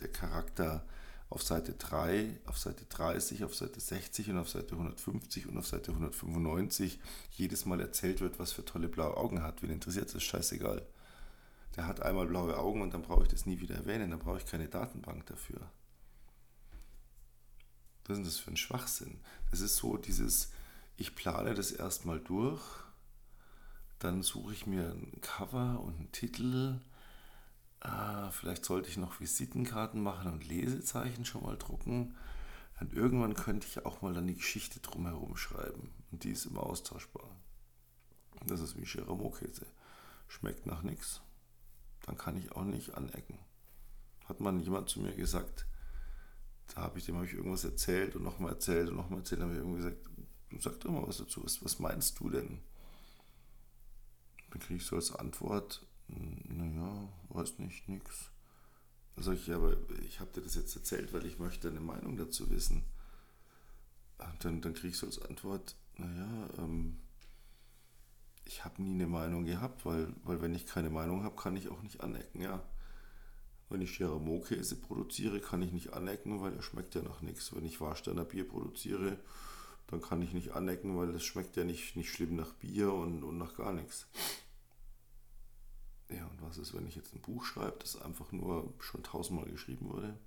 der 0.00 0.10
Charakter 0.10 0.84
auf 1.30 1.42
Seite 1.42 1.74
3, 1.74 2.40
auf 2.46 2.58
Seite 2.58 2.84
30, 2.86 3.44
auf 3.44 3.54
Seite 3.54 3.80
60 3.80 4.30
und 4.30 4.38
auf 4.38 4.48
Seite 4.48 4.72
150 4.72 5.46
und 5.46 5.58
auf 5.58 5.66
Seite 5.66 5.90
195 5.90 6.98
jedes 7.32 7.66
Mal 7.66 7.80
erzählt 7.80 8.20
wird, 8.20 8.38
was 8.38 8.52
für 8.52 8.64
tolle 8.64 8.88
blaue 8.88 9.16
Augen 9.16 9.42
hat. 9.42 9.62
Wen 9.62 9.70
interessiert 9.70 10.14
das? 10.14 10.22
Scheißegal. 10.22 10.86
Der 11.76 11.86
hat 11.86 12.00
einmal 12.00 12.26
blaue 12.26 12.56
Augen 12.56 12.80
und 12.80 12.94
dann 12.94 13.02
brauche 13.02 13.24
ich 13.24 13.28
das 13.28 13.46
nie 13.46 13.60
wieder 13.60 13.76
erwähnen, 13.76 14.10
dann 14.10 14.20
brauche 14.20 14.38
ich 14.38 14.46
keine 14.46 14.68
Datenbank 14.68 15.26
dafür. 15.26 15.70
Was 18.06 18.16
ist 18.16 18.16
denn 18.16 18.24
das 18.24 18.38
für 18.38 18.50
ein 18.50 18.56
Schwachsinn? 18.56 19.20
Das 19.50 19.60
ist 19.60 19.76
so 19.76 19.98
dieses, 19.98 20.50
ich 20.96 21.14
plane 21.14 21.54
das 21.54 21.72
erstmal 21.72 22.20
durch, 22.20 22.62
dann 23.98 24.22
suche 24.22 24.54
ich 24.54 24.66
mir 24.66 24.92
ein 24.92 25.20
Cover 25.20 25.80
und 25.80 25.96
einen 25.96 26.12
Titel 26.12 26.80
ah, 27.80 28.30
vielleicht 28.30 28.64
sollte 28.64 28.88
ich 28.88 28.96
noch 28.96 29.20
Visitenkarten 29.20 30.02
machen 30.02 30.32
und 30.32 30.46
Lesezeichen 30.46 31.24
schon 31.24 31.42
mal 31.42 31.56
drucken. 31.56 32.16
Und 32.80 32.92
irgendwann 32.92 33.34
könnte 33.34 33.66
ich 33.66 33.84
auch 33.84 34.02
mal 34.02 34.14
dann 34.14 34.26
die 34.26 34.36
Geschichte 34.36 34.80
drumherum 34.80 35.36
schreiben. 35.36 35.92
Und 36.12 36.24
die 36.24 36.30
ist 36.30 36.46
immer 36.46 36.62
austauschbar. 36.62 37.28
Das 38.46 38.60
ist 38.60 38.76
wie 38.76 38.84
Cheramot-Käse. 38.84 39.66
Schmeckt 40.28 40.66
nach 40.66 40.82
nichts. 40.82 41.20
Dann 42.06 42.16
kann 42.16 42.36
ich 42.36 42.52
auch 42.52 42.64
nicht 42.64 42.94
anecken. 42.94 43.38
Hat 44.26 44.40
man 44.40 44.60
jemand 44.60 44.88
zu 44.88 45.00
mir 45.00 45.14
gesagt, 45.14 45.66
da 46.74 46.82
habe 46.82 46.98
ich 46.98 47.06
dem 47.06 47.16
habe 47.16 47.26
ich 47.26 47.32
irgendwas 47.32 47.64
erzählt 47.64 48.14
und 48.14 48.22
nochmal 48.22 48.52
erzählt 48.52 48.90
und 48.90 48.96
nochmal 48.96 49.20
erzählt, 49.20 49.40
habe 49.40 49.52
ich 49.52 49.58
irgendwie 49.58 49.78
gesagt, 49.78 50.08
sag 50.60 50.80
doch 50.80 50.90
mal 50.90 51.06
was 51.06 51.18
dazu, 51.18 51.42
was 51.44 51.78
meinst 51.78 52.20
du 52.20 52.30
denn? 52.30 52.62
Dann 54.50 54.60
kriege 54.60 54.76
ich 54.76 54.86
so 54.86 54.96
als 54.96 55.14
Antwort, 55.14 55.86
naja, 56.08 57.08
weiß 57.28 57.58
nicht, 57.58 57.88
nix. 57.88 58.30
Also 59.16 59.32
ich, 59.32 59.50
aber 59.52 59.76
ich 60.06 60.20
habe 60.20 60.30
dir 60.32 60.42
das 60.42 60.54
jetzt 60.54 60.76
erzählt, 60.76 61.12
weil 61.12 61.26
ich 61.26 61.38
möchte 61.38 61.68
eine 61.68 61.80
Meinung 61.80 62.16
dazu 62.16 62.50
wissen. 62.50 62.84
Und 64.18 64.44
dann, 64.44 64.60
dann 64.60 64.74
kriege 64.74 64.88
ich 64.88 64.96
so 64.96 65.06
als 65.06 65.20
Antwort, 65.20 65.76
naja, 65.96 66.48
ähm, 66.58 66.98
ich 68.44 68.64
habe 68.64 68.82
nie 68.82 68.94
eine 68.94 69.06
Meinung 69.06 69.44
gehabt, 69.44 69.84
weil, 69.84 70.08
weil 70.24 70.40
wenn 70.40 70.54
ich 70.54 70.66
keine 70.66 70.90
Meinung 70.90 71.22
habe, 71.22 71.36
kann 71.36 71.56
ich 71.56 71.68
auch 71.68 71.82
nicht 71.82 72.00
anecken, 72.00 72.40
ja. 72.40 72.62
Wenn 73.68 73.82
ich 73.82 73.96
Cheramot-Käse 73.96 74.76
produziere, 74.76 75.40
kann 75.40 75.60
ich 75.60 75.72
nicht 75.72 75.92
anecken, 75.92 76.40
weil 76.40 76.54
er 76.54 76.62
schmeckt 76.62 76.94
ja 76.94 77.02
nach 77.02 77.20
nichts. 77.20 77.54
Wenn 77.54 77.66
ich 77.66 77.80
Warsteiner 77.80 78.24
Bier 78.24 78.48
produziere, 78.48 79.18
dann 79.88 80.00
kann 80.00 80.22
ich 80.22 80.32
nicht 80.32 80.52
anecken, 80.52 80.96
weil 80.96 81.10
es 81.10 81.24
schmeckt 81.24 81.56
ja 81.56 81.64
nicht, 81.64 81.94
nicht 81.94 82.10
schlimm 82.10 82.36
nach 82.36 82.54
Bier 82.54 82.92
und, 82.92 83.22
und 83.22 83.36
nach 83.36 83.54
gar 83.56 83.72
nichts. 83.72 84.06
Ja, 86.10 86.26
und 86.26 86.40
was 86.42 86.58
ist, 86.58 86.74
wenn 86.74 86.86
ich 86.86 86.96
jetzt 86.96 87.14
ein 87.14 87.20
Buch 87.20 87.44
schreibe, 87.44 87.78
das 87.80 88.00
einfach 88.00 88.32
nur 88.32 88.72
schon 88.78 89.02
tausendmal 89.02 89.46
geschrieben 89.46 89.88
wurde? 89.90 90.18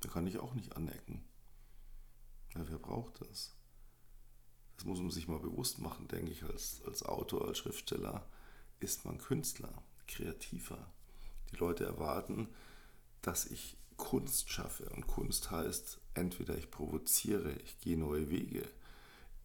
Da 0.00 0.08
kann 0.08 0.26
ich 0.26 0.38
auch 0.38 0.54
nicht 0.54 0.76
anecken. 0.76 1.24
Ja, 2.54 2.68
wer 2.68 2.78
braucht 2.78 3.20
das? 3.20 3.56
Das 4.76 4.84
muss 4.84 5.00
man 5.00 5.10
sich 5.10 5.26
mal 5.26 5.40
bewusst 5.40 5.78
machen, 5.78 6.06
denke 6.08 6.30
ich, 6.30 6.44
als, 6.44 6.82
als 6.86 7.02
Autor, 7.02 7.48
als 7.48 7.58
Schriftsteller 7.58 8.26
ist 8.78 9.04
man 9.04 9.18
Künstler, 9.18 9.82
Kreativer. 10.06 10.92
Die 11.50 11.56
Leute 11.56 11.84
erwarten, 11.84 12.48
dass 13.22 13.46
ich 13.46 13.76
Kunst 13.96 14.50
schaffe. 14.50 14.88
Und 14.90 15.06
Kunst 15.06 15.50
heißt, 15.50 16.00
entweder 16.14 16.56
ich 16.56 16.70
provoziere, 16.70 17.52
ich 17.64 17.78
gehe 17.80 17.96
neue 17.96 18.30
Wege, 18.30 18.68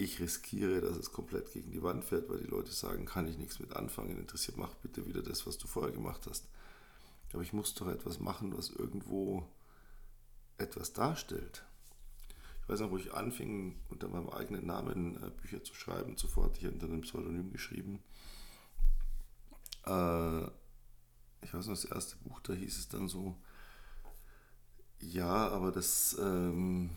ich 0.03 0.19
riskiere, 0.19 0.81
dass 0.81 0.97
es 0.97 1.11
komplett 1.11 1.51
gegen 1.51 1.71
die 1.71 1.83
Wand 1.83 2.03
fährt, 2.03 2.29
weil 2.29 2.39
die 2.39 2.49
Leute 2.49 2.71
sagen, 2.71 3.05
kann 3.05 3.27
ich 3.27 3.37
nichts 3.37 3.59
mit 3.59 3.75
anfangen, 3.75 4.17
interessiert, 4.17 4.57
mach 4.57 4.73
bitte 4.75 5.05
wieder 5.05 5.21
das, 5.21 5.45
was 5.45 5.57
du 5.57 5.67
vorher 5.67 5.91
gemacht 5.91 6.27
hast. 6.29 6.47
Aber 7.33 7.41
ich 7.41 7.53
muss 7.53 7.73
doch 7.73 7.87
etwas 7.87 8.19
machen, 8.19 8.57
was 8.57 8.69
irgendwo 8.69 9.47
etwas 10.57 10.93
darstellt. 10.93 11.63
Ich 12.61 12.69
weiß 12.69 12.81
noch, 12.81 12.91
wo 12.91 12.97
ich 12.97 13.13
anfing, 13.13 13.79
unter 13.89 14.07
meinem 14.07 14.29
eigenen 14.29 14.65
Namen 14.65 15.21
äh, 15.23 15.29
Bücher 15.29 15.63
zu 15.63 15.73
schreiben, 15.73 16.17
sofort 16.17 16.57
hier 16.57 16.71
unter 16.71 16.87
einem 16.87 17.01
Pseudonym 17.01 17.51
geschrieben. 17.51 17.99
Äh, 19.85 20.43
ich 21.43 21.53
weiß 21.53 21.67
noch, 21.67 21.73
das 21.73 21.85
erste 21.85 22.17
Buch, 22.17 22.39
da 22.41 22.53
hieß 22.53 22.77
es 22.77 22.87
dann 22.89 23.07
so, 23.07 23.35
ja, 24.99 25.47
aber 25.49 25.71
das... 25.71 26.17
Ähm, 26.19 26.91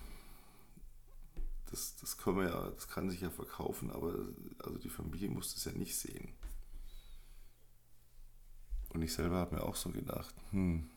das, 1.75 1.97
das, 1.97 2.17
können 2.17 2.39
wir 2.39 2.49
ja, 2.49 2.71
das 2.71 2.87
kann 2.87 3.11
sich 3.11 3.21
ja 3.21 3.31
verkaufen, 3.31 3.91
aber 3.91 4.15
also 4.59 4.79
die 4.79 4.89
Familie 4.89 5.29
muss 5.29 5.55
das 5.55 5.65
ja 5.65 5.73
nicht 5.73 5.97
sehen. 5.97 6.33
Und 8.91 9.03
ich 9.03 9.13
selber 9.13 9.37
habe 9.37 9.57
mir 9.57 9.65
auch 9.65 9.75
so 9.75 9.91
gedacht, 9.91 10.33
hm, 10.51 10.89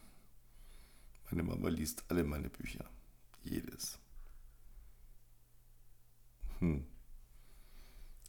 meine 1.32 1.42
Mama 1.42 1.70
liest 1.70 2.04
alle 2.10 2.24
meine 2.24 2.50
Bücher. 2.50 2.86
Jedes. 3.44 3.98
Hm. 6.60 6.86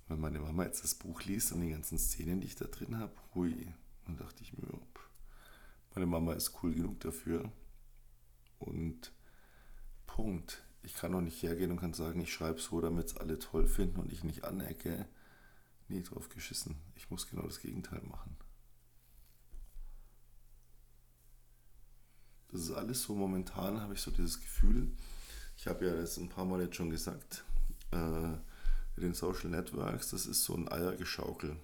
Wenn 0.09 0.21
meine 0.21 0.41
Mama 0.41 0.65
jetzt 0.65 0.83
das 0.83 0.95
Buch 0.95 1.23
liest 1.25 1.53
und 1.53 1.61
die 1.61 1.71
ganzen 1.71 1.99
Szenen, 1.99 2.41
die 2.41 2.47
ich 2.47 2.57
da 2.57 2.65
drin 2.65 2.97
habe, 2.97 3.13
hui. 3.35 3.75
Dann 4.07 4.17
dachte 4.17 4.43
ich 4.43 4.57
mir, 4.57 4.67
meine 5.95 6.07
Mama 6.07 6.33
ist 6.33 6.63
cool 6.63 6.75
genug 6.75 6.99
dafür. 7.01 7.53
Und 8.59 9.13
Punkt 10.07 10.63
ich 10.89 10.95
kann 10.95 11.13
doch 11.13 11.21
nicht 11.21 11.43
hergehen 11.43 11.71
und 11.71 11.81
kann 11.81 11.93
sagen, 11.93 12.19
ich 12.19 12.33
schreibe 12.33 12.59
so, 12.59 12.81
damit 12.81 13.09
es 13.09 13.17
alle 13.19 13.39
toll 13.39 13.67
finden 13.67 14.01
und 14.01 14.11
ich 14.11 14.25
nicht 14.25 14.45
anecke. 14.45 15.07
Nee, 15.87 16.01
drauf 16.01 16.31
geschissen. 16.31 16.77
Ich 16.97 17.11
muss 17.11 17.29
genau 17.29 17.43
das 17.43 17.61
Gegenteil 17.61 18.01
machen. 18.09 18.39
Das 22.51 22.63
ist 22.63 22.71
alles 22.71 23.03
so 23.03 23.15
momentan, 23.15 23.83
habe 23.83 23.93
ich 23.93 24.01
so 24.01 24.11
dieses 24.11 24.41
Gefühl. 24.41 24.91
Ich 25.59 25.67
habe 25.67 25.85
ja 25.85 25.95
das 25.95 26.17
ein 26.17 26.31
paar 26.31 26.47
Mal 26.47 26.63
jetzt 26.63 26.77
schon 26.77 26.89
gesagt, 26.89 27.45
äh, 27.91 28.31
mit 28.31 29.05
den 29.05 29.13
Social 29.13 29.51
Networks, 29.51 30.09
das 30.09 30.25
ist 30.25 30.45
so 30.45 30.55
ein 30.55 30.73
Eiergeschaukel. 30.73 31.55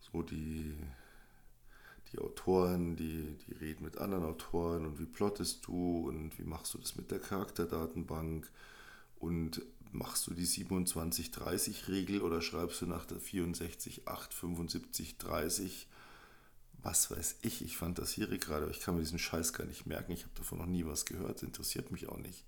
So 0.00 0.22
die, 0.22 0.78
die 2.12 2.18
Autoren, 2.18 2.96
die, 2.96 3.36
die 3.46 3.52
reden 3.52 3.84
mit 3.84 3.98
anderen 3.98 4.24
Autoren 4.24 4.86
und 4.86 4.98
wie 4.98 5.06
plottest 5.06 5.66
du 5.66 6.08
und 6.08 6.36
wie 6.38 6.44
machst 6.44 6.74
du 6.74 6.78
das 6.78 6.96
mit 6.96 7.10
der 7.10 7.20
Charakterdatenbank 7.20 8.50
und 9.18 9.62
machst 9.92 10.26
du 10.26 10.34
die 10.34 10.46
27-30-Regel 10.46 12.20
oder 12.22 12.42
schreibst 12.42 12.82
du 12.82 12.86
nach 12.86 13.06
der 13.06 13.18
64-8-75-30? 13.18 15.86
Was 16.82 17.10
weiß 17.10 17.36
ich, 17.42 17.62
ich 17.62 17.76
fantasiere 17.76 18.38
gerade, 18.38 18.62
aber 18.62 18.72
ich 18.72 18.80
kann 18.80 18.94
mir 18.94 19.02
diesen 19.02 19.18
Scheiß 19.18 19.52
gar 19.52 19.66
nicht 19.66 19.86
merken. 19.86 20.12
Ich 20.12 20.22
habe 20.22 20.32
davon 20.34 20.58
noch 20.58 20.66
nie 20.66 20.86
was 20.86 21.04
gehört, 21.04 21.42
interessiert 21.42 21.92
mich 21.92 22.08
auch 22.08 22.18
nicht. 22.18 22.44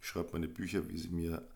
Ich 0.00 0.08
schreibe 0.08 0.32
meine 0.32 0.48
Bücher, 0.48 0.88
wie 0.88 0.98
sie 0.98 1.10
mir 1.10 1.46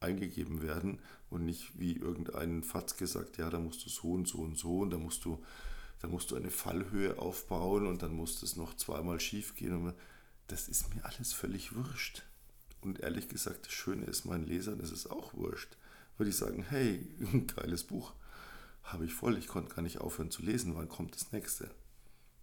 eingegeben 0.00 0.62
werden 0.62 0.98
und 1.30 1.44
nicht 1.44 1.78
wie 1.78 1.96
irgendein 1.96 2.62
Fatz 2.62 2.96
gesagt, 2.96 3.38
ja, 3.38 3.48
da 3.48 3.58
musst 3.58 3.84
du 3.84 3.88
so 3.88 4.12
und 4.12 4.28
so 4.28 4.38
und 4.38 4.58
so 4.58 4.80
und 4.80 4.90
da 4.90 4.98
musst 4.98 5.24
du 5.24 5.42
da 6.02 6.08
musst 6.08 6.32
du 6.32 6.36
eine 6.36 6.50
Fallhöhe 6.50 7.16
aufbauen 7.18 7.86
und 7.86 8.02
dann 8.02 8.12
muss 8.12 8.40
das 8.40 8.56
noch 8.56 8.74
zweimal 8.74 9.20
schief 9.20 9.54
gehen. 9.54 9.92
Das 10.48 10.68
ist 10.68 10.92
mir 10.92 11.04
alles 11.04 11.32
völlig 11.32 11.76
wurscht. 11.76 12.24
Und 12.80 12.98
ehrlich 12.98 13.28
gesagt, 13.28 13.66
das 13.66 13.72
Schöne 13.72 14.06
ist, 14.06 14.24
meinen 14.24 14.44
Lesern 14.44 14.80
ist 14.80 14.90
es 14.90 15.06
auch 15.06 15.32
wurscht. 15.34 15.76
Weil 16.18 16.26
die 16.26 16.32
sagen, 16.32 16.64
hey, 16.68 17.08
ein 17.20 17.46
geiles 17.56 17.84
Buch, 17.84 18.14
habe 18.82 19.04
ich 19.04 19.14
voll, 19.14 19.38
ich 19.38 19.46
konnte 19.46 19.72
gar 19.72 19.82
nicht 19.82 19.98
aufhören 19.98 20.32
zu 20.32 20.42
lesen, 20.42 20.74
wann 20.74 20.88
kommt 20.88 21.14
das 21.14 21.30
nächste? 21.30 21.70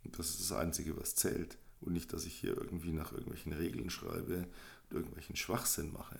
Und 0.05 0.17
das 0.17 0.29
ist 0.29 0.39
das 0.39 0.57
Einzige, 0.57 0.97
was 0.97 1.15
zählt. 1.15 1.57
Und 1.81 1.91
nicht, 1.91 2.13
dass 2.13 2.25
ich 2.25 2.35
hier 2.35 2.55
irgendwie 2.55 2.93
nach 2.93 3.11
irgendwelchen 3.11 3.51
Regeln 3.51 3.89
schreibe 3.89 4.47
und 4.89 4.95
irgendwelchen 4.95 5.35
Schwachsinn 5.35 5.91
mache. 5.91 6.17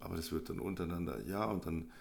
Aber 0.00 0.16
das 0.16 0.32
wird 0.32 0.50
dann 0.50 0.58
untereinander, 0.58 1.24
ja, 1.24 1.44
und 1.44 1.66
dann 1.66 1.92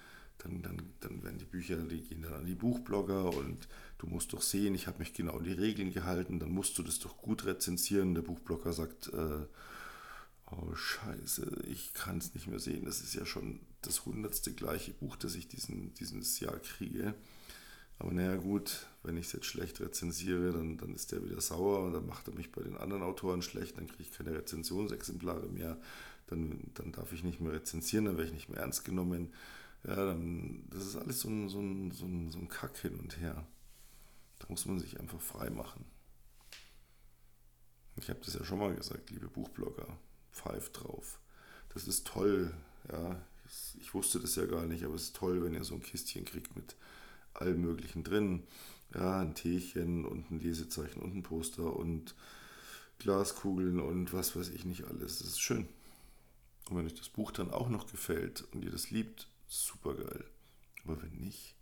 dann, 0.43 0.61
dann, 0.61 0.81
dann 0.99 1.23
werden 1.23 1.37
die 1.37 1.45
Bücher, 1.45 1.77
die 1.77 2.01
gehen 2.01 2.21
dann 2.21 2.33
an 2.33 2.45
die 2.45 2.55
Buchblogger 2.55 3.29
und 3.29 3.67
du 3.97 4.07
musst 4.07 4.33
doch 4.33 4.41
sehen, 4.41 4.75
ich 4.75 4.87
habe 4.87 4.99
mich 4.99 5.13
genau 5.13 5.37
an 5.37 5.43
die 5.43 5.53
Regeln 5.53 5.93
gehalten, 5.93 6.39
dann 6.39 6.51
musst 6.51 6.77
du 6.77 6.83
das 6.83 6.99
doch 6.99 7.17
gut 7.17 7.45
rezensieren. 7.45 8.13
Der 8.13 8.23
Buchblogger 8.23 8.73
sagt, 8.73 9.07
äh, 9.13 9.45
oh 10.51 10.75
scheiße, 10.75 11.63
ich 11.67 11.93
kann 11.93 12.17
es 12.17 12.33
nicht 12.33 12.47
mehr 12.47 12.59
sehen, 12.59 12.85
das 12.85 13.01
ist 13.01 13.15
ja 13.15 13.25
schon 13.25 13.61
das 13.81 14.05
hundertste 14.05 14.53
gleiche 14.53 14.91
Buch, 14.91 15.15
das 15.15 15.35
ich 15.35 15.47
diesen, 15.47 15.93
dieses 15.93 16.39
Jahr 16.39 16.59
kriege. 16.59 17.13
Aber 17.99 18.11
naja 18.11 18.35
gut, 18.35 18.87
wenn 19.03 19.15
ich 19.15 19.27
es 19.27 19.33
jetzt 19.33 19.45
schlecht 19.45 19.79
rezensiere, 19.79 20.51
dann, 20.51 20.77
dann 20.77 20.93
ist 20.93 21.11
der 21.11 21.23
wieder 21.23 21.39
sauer 21.39 21.83
und 21.83 21.93
dann 21.93 22.05
macht 22.05 22.27
er 22.27 22.33
mich 22.33 22.51
bei 22.51 22.61
den 22.61 22.75
anderen 22.75 23.03
Autoren 23.03 23.41
schlecht, 23.41 23.77
dann 23.77 23.87
kriege 23.87 24.03
ich 24.03 24.11
keine 24.11 24.33
Rezensionsexemplare 24.33 25.47
mehr, 25.47 25.79
dann, 26.27 26.59
dann 26.73 26.91
darf 26.91 27.13
ich 27.13 27.23
nicht 27.23 27.39
mehr 27.39 27.53
rezensieren, 27.53 28.05
dann 28.05 28.17
werde 28.17 28.29
ich 28.29 28.35
nicht 28.35 28.49
mehr 28.49 28.59
ernst 28.59 28.83
genommen 28.83 29.31
ja, 29.85 29.95
dann, 29.95 30.63
das 30.69 30.85
ist 30.85 30.95
alles 30.95 31.19
so 31.19 31.29
ein, 31.29 31.49
so, 31.49 31.59
ein, 31.59 31.91
so, 31.91 32.05
ein, 32.05 32.31
so 32.31 32.39
ein 32.39 32.47
Kack 32.47 32.77
hin 32.77 32.95
und 32.95 33.19
her. 33.19 33.45
Da 34.39 34.45
muss 34.49 34.65
man 34.65 34.79
sich 34.79 34.99
einfach 34.99 35.19
frei 35.19 35.49
machen. 35.49 35.85
Ich 37.97 38.09
habe 38.09 38.19
das 38.23 38.33
ja 38.33 38.43
schon 38.43 38.59
mal 38.59 38.75
gesagt, 38.75 39.11
liebe 39.11 39.27
Buchblogger, 39.27 39.87
pfeift 40.31 40.81
drauf. 40.81 41.19
Das 41.73 41.87
ist 41.87 42.07
toll, 42.07 42.53
ja. 42.91 43.21
Ich 43.79 43.93
wusste 43.93 44.19
das 44.19 44.35
ja 44.35 44.45
gar 44.45 44.65
nicht, 44.65 44.83
aber 44.83 44.95
es 44.95 45.03
ist 45.03 45.15
toll, 45.15 45.43
wenn 45.43 45.53
ihr 45.53 45.63
so 45.63 45.75
ein 45.75 45.81
Kistchen 45.81 46.25
kriegt 46.25 46.55
mit 46.55 46.75
allem 47.33 47.61
Möglichen 47.61 48.03
drin. 48.03 48.43
Ja, 48.93 49.19
ein 49.19 49.35
Teechen 49.35 50.05
und 50.05 50.31
ein 50.31 50.39
Lesezeichen 50.39 51.01
und 51.01 51.15
ein 51.15 51.23
Poster 51.23 51.75
und 51.75 52.15
Glaskugeln 52.99 53.79
und 53.79 54.13
was 54.13 54.35
weiß 54.35 54.49
ich 54.49 54.65
nicht 54.65 54.85
alles. 54.85 55.19
Das 55.19 55.27
ist 55.27 55.41
schön. 55.41 55.67
Und 56.69 56.77
wenn 56.77 56.85
euch 56.85 56.95
das 56.95 57.09
Buch 57.09 57.31
dann 57.31 57.51
auch 57.51 57.69
noch 57.69 57.91
gefällt 57.91 58.45
und 58.53 58.63
ihr 58.63 58.71
das 58.71 58.91
liebt, 58.91 59.27
super 59.53 59.93
geil. 59.95 60.25
Aber 60.83 61.01
wenn 61.01 61.15
nicht, 61.15 61.55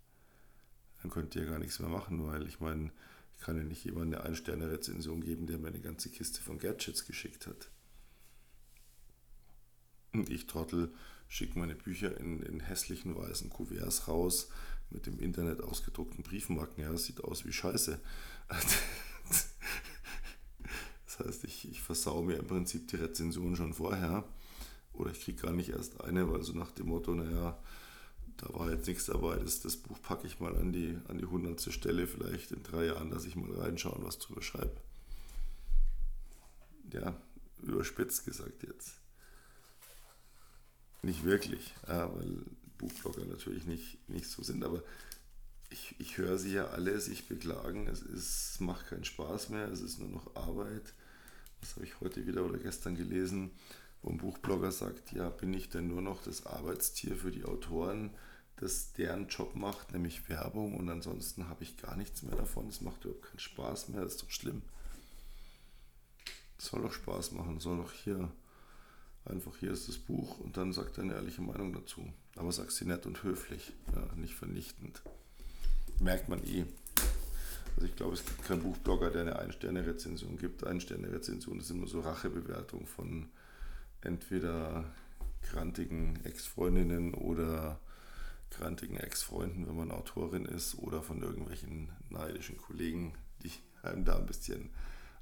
dann 1.00 1.10
könnt 1.10 1.34
ihr 1.36 1.46
gar 1.46 1.58
nichts 1.58 1.78
mehr 1.78 1.88
machen, 1.88 2.26
weil 2.26 2.46
ich 2.46 2.60
meine, 2.60 2.90
ich 3.34 3.40
kann 3.40 3.56
ja 3.56 3.64
nicht 3.64 3.84
jemand 3.84 4.14
eine 4.14 4.24
Ein-Sterne-Rezension 4.24 5.20
geben, 5.20 5.46
der 5.46 5.58
mir 5.58 5.68
eine 5.68 5.80
ganze 5.80 6.10
Kiste 6.10 6.40
von 6.40 6.58
Gadgets 6.58 7.06
geschickt 7.06 7.46
hat. 7.46 7.70
Und 10.12 10.30
ich 10.30 10.46
Trottel 10.46 10.92
schicke 11.28 11.58
meine 11.58 11.74
Bücher 11.74 12.18
in, 12.18 12.42
in 12.42 12.60
hässlichen 12.60 13.16
weißen 13.16 13.50
Kuverts 13.50 14.08
raus 14.08 14.48
mit 14.90 15.06
dem 15.06 15.18
Internet 15.18 15.62
ausgedruckten 15.62 16.22
Briefmarken. 16.22 16.82
Ja, 16.84 16.92
das 16.92 17.04
sieht 17.04 17.24
aus 17.24 17.44
wie 17.44 17.52
Scheiße. 17.52 18.00
Das 21.04 21.26
heißt, 21.26 21.44
ich, 21.44 21.70
ich 21.70 21.82
versau 21.82 22.22
mir 22.22 22.36
im 22.36 22.46
Prinzip 22.46 22.88
die 22.88 22.96
Rezension 22.96 23.54
schon 23.54 23.74
vorher. 23.74 24.24
Oder 24.94 25.10
ich 25.10 25.20
kriege 25.20 25.42
gar 25.42 25.52
nicht 25.52 25.68
erst 25.68 26.00
eine, 26.00 26.30
weil 26.32 26.42
so 26.42 26.54
nach 26.54 26.70
dem 26.70 26.86
Motto, 26.86 27.14
naja, 27.14 27.58
da 28.38 28.52
war 28.54 28.70
jetzt 28.70 28.86
nichts 28.86 29.06
dabei, 29.06 29.36
das, 29.36 29.60
das 29.60 29.76
Buch 29.76 30.00
packe 30.02 30.26
ich 30.26 30.40
mal 30.40 30.56
an 30.56 30.72
die, 30.72 30.98
an 31.08 31.18
die 31.18 31.24
hundertste 31.24 31.72
Stelle, 31.72 32.06
vielleicht 32.06 32.52
in 32.52 32.62
drei 32.62 32.86
Jahren, 32.86 33.10
dass 33.10 33.24
ich 33.24 33.36
mal 33.36 33.52
reinschauen, 33.52 34.04
was 34.04 34.18
drüber 34.18 34.42
schreibe. 34.42 34.76
Ja, 36.92 37.16
überspitzt 37.62 38.24
gesagt 38.24 38.62
jetzt. 38.64 38.94
Nicht 41.02 41.24
wirklich, 41.24 41.72
weil 41.86 42.44
Buchblogger 42.78 43.24
natürlich 43.24 43.66
nicht, 43.66 44.08
nicht 44.08 44.28
so 44.28 44.42
sind, 44.42 44.64
aber 44.64 44.82
ich, 45.70 45.94
ich 45.98 46.18
höre 46.18 46.38
sie 46.38 46.52
ja 46.52 46.66
alle 46.66 47.00
sich 47.00 47.28
beklagen, 47.28 47.86
es, 47.86 48.02
ist, 48.02 48.54
es 48.54 48.60
macht 48.60 48.88
keinen 48.88 49.04
Spaß 49.04 49.48
mehr, 49.48 49.68
es 49.68 49.80
ist 49.80 49.98
nur 49.98 50.08
noch 50.08 50.36
Arbeit. 50.36 50.94
Das 51.60 51.76
habe 51.76 51.86
ich 51.86 52.00
heute 52.00 52.26
wieder 52.26 52.44
oder 52.44 52.58
gestern 52.58 52.96
gelesen, 52.96 53.50
wo 54.02 54.10
ein 54.10 54.18
Buchblogger 54.18 54.72
sagt, 54.72 55.12
ja, 55.12 55.30
bin 55.30 55.54
ich 55.54 55.68
denn 55.68 55.88
nur 55.88 56.02
noch 56.02 56.22
das 56.22 56.46
Arbeitstier 56.46 57.16
für 57.16 57.30
die 57.30 57.44
Autoren, 57.44 58.10
das 58.56 58.92
deren 58.92 59.28
Job 59.28 59.54
macht, 59.54 59.92
nämlich 59.92 60.28
Werbung 60.28 60.76
und 60.76 60.88
ansonsten 60.88 61.48
habe 61.48 61.64
ich 61.64 61.76
gar 61.76 61.96
nichts 61.96 62.22
mehr 62.22 62.36
davon, 62.36 62.68
es 62.68 62.80
macht 62.80 63.04
überhaupt 63.04 63.26
keinen 63.26 63.38
Spaß 63.38 63.88
mehr, 63.88 64.02
das 64.02 64.14
ist 64.14 64.22
doch 64.22 64.30
schlimm. 64.30 64.62
Es 66.58 66.66
soll 66.66 66.82
doch 66.82 66.92
Spaß 66.92 67.32
machen, 67.32 67.60
soll 67.60 67.78
doch 67.78 67.92
hier 67.92 68.30
einfach 69.24 69.56
hier 69.56 69.70
ist 69.70 69.88
das 69.88 69.98
Buch 69.98 70.38
und 70.40 70.56
dann 70.56 70.72
sagt 70.72 70.98
er 70.98 71.04
eine 71.04 71.14
ehrliche 71.14 71.42
Meinung 71.42 71.72
dazu. 71.72 72.12
Aber 72.36 72.50
sagt 72.50 72.72
sie 72.72 72.84
nett 72.84 73.06
und 73.06 73.22
höflich, 73.22 73.72
ja, 73.94 74.14
nicht 74.16 74.34
vernichtend 74.34 75.02
merkt 76.00 76.28
man 76.28 76.42
eh. 76.44 76.64
Also 77.76 77.86
ich 77.86 77.96
glaube, 77.96 78.14
es 78.14 78.24
gibt 78.24 78.44
keinen 78.44 78.62
Buchblogger, 78.62 79.10
der 79.10 79.22
eine 79.22 79.38
Ein-Sterne-Rezension 79.38 80.36
gibt. 80.36 80.64
Ein-Sterne-Rezension 80.64 81.60
ist 81.60 81.70
immer 81.70 81.86
so 81.86 82.00
Rachebewertung 82.00 82.86
von 82.86 83.28
entweder 84.02 84.84
grantigen 85.42 86.24
Ex-Freundinnen 86.24 87.14
oder 87.14 87.80
grantigen 88.50 88.96
Ex-Freunden, 88.96 89.66
wenn 89.66 89.76
man 89.76 89.90
Autorin 89.90 90.44
ist, 90.44 90.76
oder 90.76 91.02
von 91.02 91.22
irgendwelchen 91.22 91.90
neidischen 92.10 92.58
Kollegen, 92.58 93.14
die 93.42 93.50
einem 93.82 94.04
da 94.04 94.18
ein 94.18 94.26
bisschen 94.26 94.70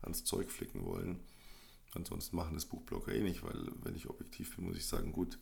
ans 0.02 0.24
Zeug 0.24 0.50
flicken 0.50 0.84
wollen. 0.84 1.20
Ansonsten 1.94 2.36
machen 2.36 2.54
das 2.54 2.66
Buchblogger 2.66 3.12
eh 3.12 3.22
nicht, 3.22 3.42
weil 3.42 3.72
wenn 3.82 3.96
ich 3.96 4.08
objektiv 4.08 4.56
bin, 4.56 4.66
muss 4.66 4.76
ich 4.76 4.86
sagen, 4.86 5.12
gut, 5.12 5.38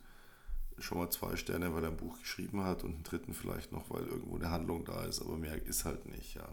schon 0.78 0.98
mal 0.98 1.10
zwei 1.10 1.36
Sterne, 1.36 1.74
weil 1.74 1.84
er 1.84 1.90
ein 1.90 1.96
Buch 1.96 2.18
geschrieben 2.20 2.64
hat 2.64 2.84
und 2.84 2.94
einen 2.94 3.02
dritten 3.02 3.34
vielleicht 3.34 3.72
noch, 3.72 3.90
weil 3.90 4.06
irgendwo 4.06 4.36
eine 4.36 4.50
Handlung 4.50 4.84
da 4.84 5.04
ist, 5.04 5.20
aber 5.20 5.36
mehr 5.36 5.60
ist 5.66 5.84
halt 5.84 6.06
nicht, 6.06 6.34
ja. 6.34 6.48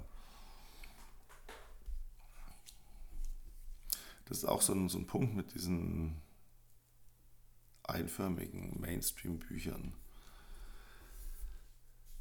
Das 4.25 4.39
ist 4.39 4.46
auch 4.46 4.62
so 4.62 4.74
ein, 4.74 4.89
so 4.89 4.98
ein 4.98 5.06
Punkt 5.06 5.36
mit 5.36 5.54
diesen 5.54 6.20
einförmigen 7.89 8.80
Mainstream-Büchern. 8.80 9.94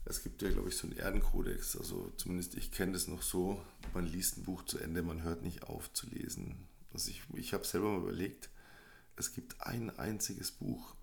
Es 0.07 0.23
gibt 0.23 0.43
ja, 0.43 0.51
glaube 0.51 0.69
ich, 0.69 0.77
so 0.77 0.87
einen 0.87 0.99
Erdenkodex, 0.99 1.77
also 1.77 2.13
zumindest 2.17 2.55
ich 2.57 2.71
kenne 2.71 2.93
das 2.93 3.09
noch 3.09 3.23
so, 3.23 3.65
man 3.95 4.07
liest 4.07 4.37
ein 4.37 4.45
Buch 4.45 4.65
zu 4.65 4.79
Ende, 4.79 5.03
man 5.03 5.23
hört 5.23 5.43
nicht 5.43 5.63
auf 5.63 5.93
zu 5.95 6.07
lesen. 6.09 6.69
Also 6.93 7.11
ich, 7.11 7.23
ich 7.35 7.55
habe 7.55 7.65
selber 7.65 7.91
mal 7.91 8.03
überlegt, 8.03 8.51
es 9.17 9.33
gibt 9.33 9.63
ein 9.63 9.97
einziges 9.99 10.51
Buch, 10.51 10.95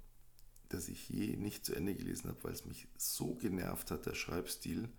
das 0.69 0.87
ich 0.87 1.09
je 1.09 1.35
nicht 1.35 1.65
zu 1.65 1.73
Ende 1.73 1.95
gelesen 1.95 2.29
habe, 2.29 2.43
weil 2.43 2.53
es 2.53 2.65
mich 2.65 2.87
so 2.97 3.35
genervt 3.35 3.91
hat, 3.91 4.05
der 4.05 4.13
Schreibstil. 4.13 4.89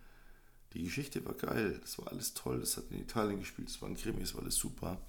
Die 0.73 0.83
Geschichte 0.83 1.25
war 1.25 1.35
geil, 1.35 1.79
das 1.81 1.99
war 1.99 2.09
alles 2.09 2.35
toll, 2.35 2.61
das 2.61 2.77
hat 2.77 2.91
in 2.91 3.01
Italien 3.01 3.41
gespielt, 3.41 3.69
es 3.69 3.81
war 3.81 3.89
ein 3.89 3.97
Krimi, 3.97 4.23
es 4.23 4.35
war 4.35 4.43
alles 4.43 4.57
super. 4.57 5.01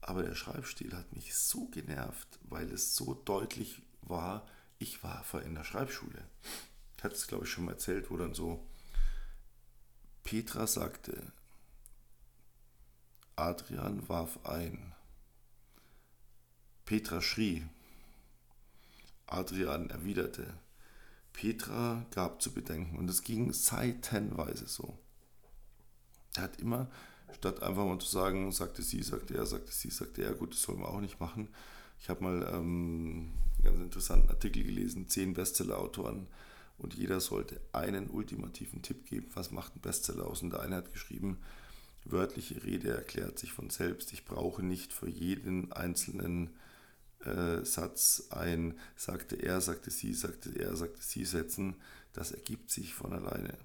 Aber 0.00 0.22
der 0.22 0.34
Schreibstil 0.34 0.94
hat 0.94 1.12
mich 1.12 1.34
so 1.34 1.66
genervt, 1.68 2.38
weil 2.42 2.70
es 2.70 2.94
so 2.94 3.14
deutlich 3.14 3.82
war, 4.02 4.46
ich 4.78 5.02
war 5.02 5.24
in 5.42 5.54
der 5.54 5.64
Schreibschule. 5.64 6.24
Ich 6.96 7.04
hatte 7.04 7.14
es, 7.14 7.26
glaube 7.26 7.44
ich, 7.44 7.50
schon 7.50 7.64
mal 7.64 7.72
erzählt, 7.72 8.10
wo 8.10 8.16
dann 8.16 8.34
so 8.34 8.66
Petra 10.24 10.66
sagte, 10.66 11.32
Adrian 13.36 14.08
warf 14.08 14.44
ein. 14.44 14.94
Petra 16.84 17.20
schrie, 17.20 17.66
Adrian 19.26 19.90
erwiderte. 19.90 20.54
Petra 21.32 22.04
gab 22.10 22.42
zu 22.42 22.52
bedenken 22.52 22.98
und 22.98 23.08
es 23.08 23.22
ging 23.22 23.52
seitenweise 23.52 24.66
so. 24.66 24.98
Er 26.34 26.42
hat 26.42 26.60
immer, 26.60 26.90
statt 27.36 27.62
einfach 27.62 27.84
mal 27.84 27.98
zu 27.98 28.08
sagen, 28.08 28.50
sagte 28.52 28.82
sie, 28.82 29.02
sagte 29.02 29.34
er, 29.34 29.46
sagte 29.46 29.72
sie, 29.72 29.90
sagte 29.90 30.22
er, 30.22 30.34
gut, 30.34 30.52
das 30.52 30.62
soll 30.62 30.76
man 30.76 30.88
auch 30.88 31.00
nicht 31.00 31.20
machen. 31.20 31.48
Ich 32.00 32.08
habe 32.08 32.22
mal 32.22 32.48
ähm, 32.52 33.32
einen 33.56 33.64
ganz 33.64 33.80
interessanten 33.80 34.30
Artikel 34.30 34.64
gelesen, 34.64 35.08
zehn 35.08 35.34
Bestseller-Autoren 35.34 36.26
und 36.78 36.94
jeder 36.94 37.20
sollte 37.20 37.60
einen 37.72 38.08
ultimativen 38.08 38.82
Tipp 38.82 39.06
geben, 39.06 39.28
was 39.34 39.50
macht 39.50 39.76
ein 39.76 39.80
Bestseller 39.80 40.26
aus. 40.26 40.42
Und 40.42 40.50
der 40.50 40.60
eine 40.60 40.76
hat 40.76 40.92
geschrieben, 40.92 41.38
wörtliche 42.04 42.62
Rede 42.64 42.90
erklärt 42.90 43.38
sich 43.38 43.52
von 43.52 43.68
selbst. 43.68 44.12
Ich 44.12 44.24
brauche 44.24 44.62
nicht 44.62 44.92
für 44.92 45.08
jeden 45.08 45.72
einzelnen 45.72 46.50
äh, 47.24 47.64
Satz 47.64 48.28
ein, 48.30 48.78
sagte 48.96 49.34
er, 49.36 49.60
sagte 49.60 49.90
sie, 49.90 50.14
sagte 50.14 50.50
er, 50.56 50.76
sagte 50.76 51.02
sie 51.02 51.24
setzen, 51.24 51.74
das 52.12 52.30
ergibt 52.30 52.70
sich 52.70 52.94
von 52.94 53.12
alleine. 53.12 53.58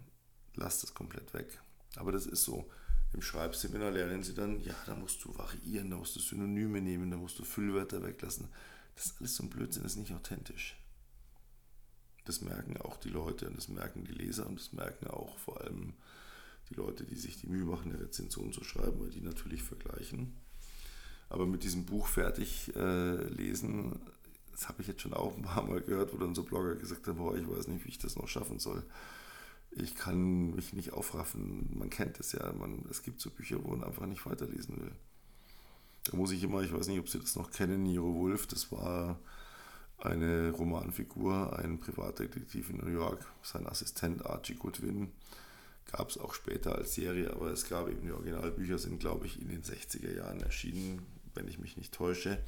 Lasst 0.56 0.82
das 0.82 0.96
komplett 0.96 1.34
weg. 1.36 1.62
Aber 1.96 2.12
das 2.12 2.26
ist 2.26 2.44
so. 2.44 2.68
Im 3.14 3.22
Schreibseminar 3.22 3.92
lernen 3.92 4.24
sie 4.24 4.34
dann, 4.34 4.60
ja, 4.62 4.76
da 4.88 4.96
musst 4.96 5.24
du 5.24 5.38
variieren, 5.38 5.92
da 5.92 5.98
musst 5.98 6.16
du 6.16 6.20
Synonyme 6.20 6.82
nehmen, 6.82 7.12
da 7.12 7.18
musst 7.18 7.38
du 7.38 7.44
Füllwörter 7.44 8.04
weglassen. 8.04 8.48
Das 8.96 9.06
ist 9.06 9.20
alles 9.20 9.36
so 9.36 9.44
ein 9.44 9.50
Blödsinn, 9.50 9.84
das 9.84 9.94
ist 9.94 10.00
nicht 10.00 10.14
authentisch. 10.14 10.76
Das 12.26 12.42
merken 12.42 12.78
auch 12.78 12.98
die 12.98 13.10
Leute 13.10 13.48
und 13.48 13.58
das 13.58 13.68
merken 13.68 14.04
die 14.04 14.14
Leser 14.14 14.48
und 14.48 14.60
das 14.60 14.74
merken 14.74 15.08
auch 15.08 15.38
vor 15.38 15.62
allem 15.62 15.94
die 16.70 16.76
Leute, 16.76 17.04
die 17.04 17.16
sich 17.16 17.40
die 17.40 17.48
Mühe 17.48 17.66
machen, 17.66 17.92
eine 17.92 18.02
Rezension 18.02 18.54
zu 18.54 18.64
schreiben, 18.64 19.00
weil 19.00 19.10
die 19.10 19.22
natürlich 19.22 19.62
vergleichen. 19.62 20.36
Aber 21.30 21.46
mit 21.46 21.64
diesem 21.64 21.86
Buch 21.86 22.08
fertig 22.08 22.74
äh, 22.76 23.24
lesen, 23.28 24.00
das 24.52 24.70
habe 24.70 24.82
ich 24.82 24.88
jetzt 24.88 25.02
schon 25.02 25.14
auch 25.14 25.36
ein 25.36 25.42
paar 25.44 25.64
Mal 25.64 25.82
gehört, 25.82 26.14
wo 26.14 26.18
dann 26.18 26.36
so 26.36 26.44
Blogger 26.44 26.76
gesagt 26.76 27.08
haben, 27.08 27.18
boah, 27.18 27.36
ich 27.36 27.48
weiß 27.48 27.68
nicht, 27.68 27.86
wie 27.86 27.90
ich 27.90 27.98
das 27.98 28.16
noch 28.16 28.28
schaffen 28.28 28.60
soll. 28.60 28.84
Ich 29.76 29.96
kann 29.96 30.56
mich 30.56 30.74
nicht 30.74 30.94
aufraffen. 30.94 31.70
Man 31.78 31.90
kennt 31.90 32.20
es 32.20 32.34
ja. 32.34 32.52
Man, 32.54 32.86
es 32.90 33.04
gibt 33.04 33.22
so 33.22 33.30
Bücher, 33.30 33.64
wo 33.64 33.70
man 33.70 33.84
einfach 33.84 34.06
nicht 34.06 34.26
weiterlesen 34.26 34.80
will. 34.80 34.92
Da 36.06 36.18
muss 36.18 36.32
ich 36.32 36.44
immer, 36.44 36.62
ich 36.62 36.74
weiß 36.74 36.88
nicht, 36.88 37.00
ob 37.00 37.10
Sie 37.10 37.20
das 37.20 37.36
noch 37.36 37.52
kennen, 37.52 37.84
Nero 37.84 38.14
Wolf, 38.16 38.46
das 38.48 38.72
war 38.72 39.20
eine 39.98 40.52
Romanfigur, 40.52 41.58
ein 41.58 41.80
Privatdetektiv 41.80 42.70
in 42.70 42.78
New 42.78 42.92
York, 42.92 43.26
sein 43.42 43.66
Assistent 43.68 44.26
Archie 44.26 44.56
Goodwin. 44.56 45.12
Gab 45.92 46.10
es 46.10 46.18
auch 46.18 46.34
später 46.34 46.76
als 46.76 46.96
Serie, 46.96 47.32
aber 47.32 47.52
es 47.52 47.70
gab 47.70 47.88
eben 47.88 48.02
die 48.02 48.12
Originalbücher, 48.12 48.78
sind 48.78 49.00
glaube 49.00 49.28
ich 49.28 49.42
in 49.42 49.48
den 49.48 49.64
60er 49.64 50.14
Jahren 50.14 50.42
erschienen 50.42 51.02
wenn 51.36 51.48
ich 51.48 51.60
mich 51.60 51.78
nicht 51.78 51.94
täusche. 51.94 52.42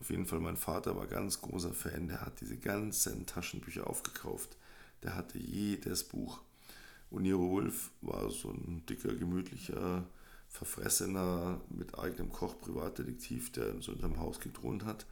Auf 0.00 0.10
jeden 0.10 0.26
Fall, 0.26 0.40
mein 0.40 0.56
Vater 0.56 0.96
war 0.96 1.06
ganz 1.06 1.40
großer 1.40 1.72
Fan, 1.72 2.08
der 2.08 2.22
hat 2.22 2.40
diese 2.40 2.56
ganzen 2.56 3.26
Taschenbücher 3.26 3.86
aufgekauft. 3.86 4.56
Der 5.02 5.14
hatte 5.14 5.38
jedes 5.38 6.04
Buch. 6.04 6.40
Und 7.12 7.24
Nero 7.24 7.50
Wolf 7.50 7.90
war 8.00 8.30
so 8.30 8.48
ein 8.48 8.86
dicker, 8.86 9.14
gemütlicher, 9.14 10.08
verfressener, 10.48 11.60
mit 11.68 11.98
eigenem 11.98 12.32
Koch 12.32 12.58
Privatdetektiv, 12.58 13.52
der 13.52 13.68
in 13.68 13.82
so 13.82 13.92
einem 13.92 14.18
Haus 14.18 14.40
gedroht 14.40 14.86
hat. 14.86 15.04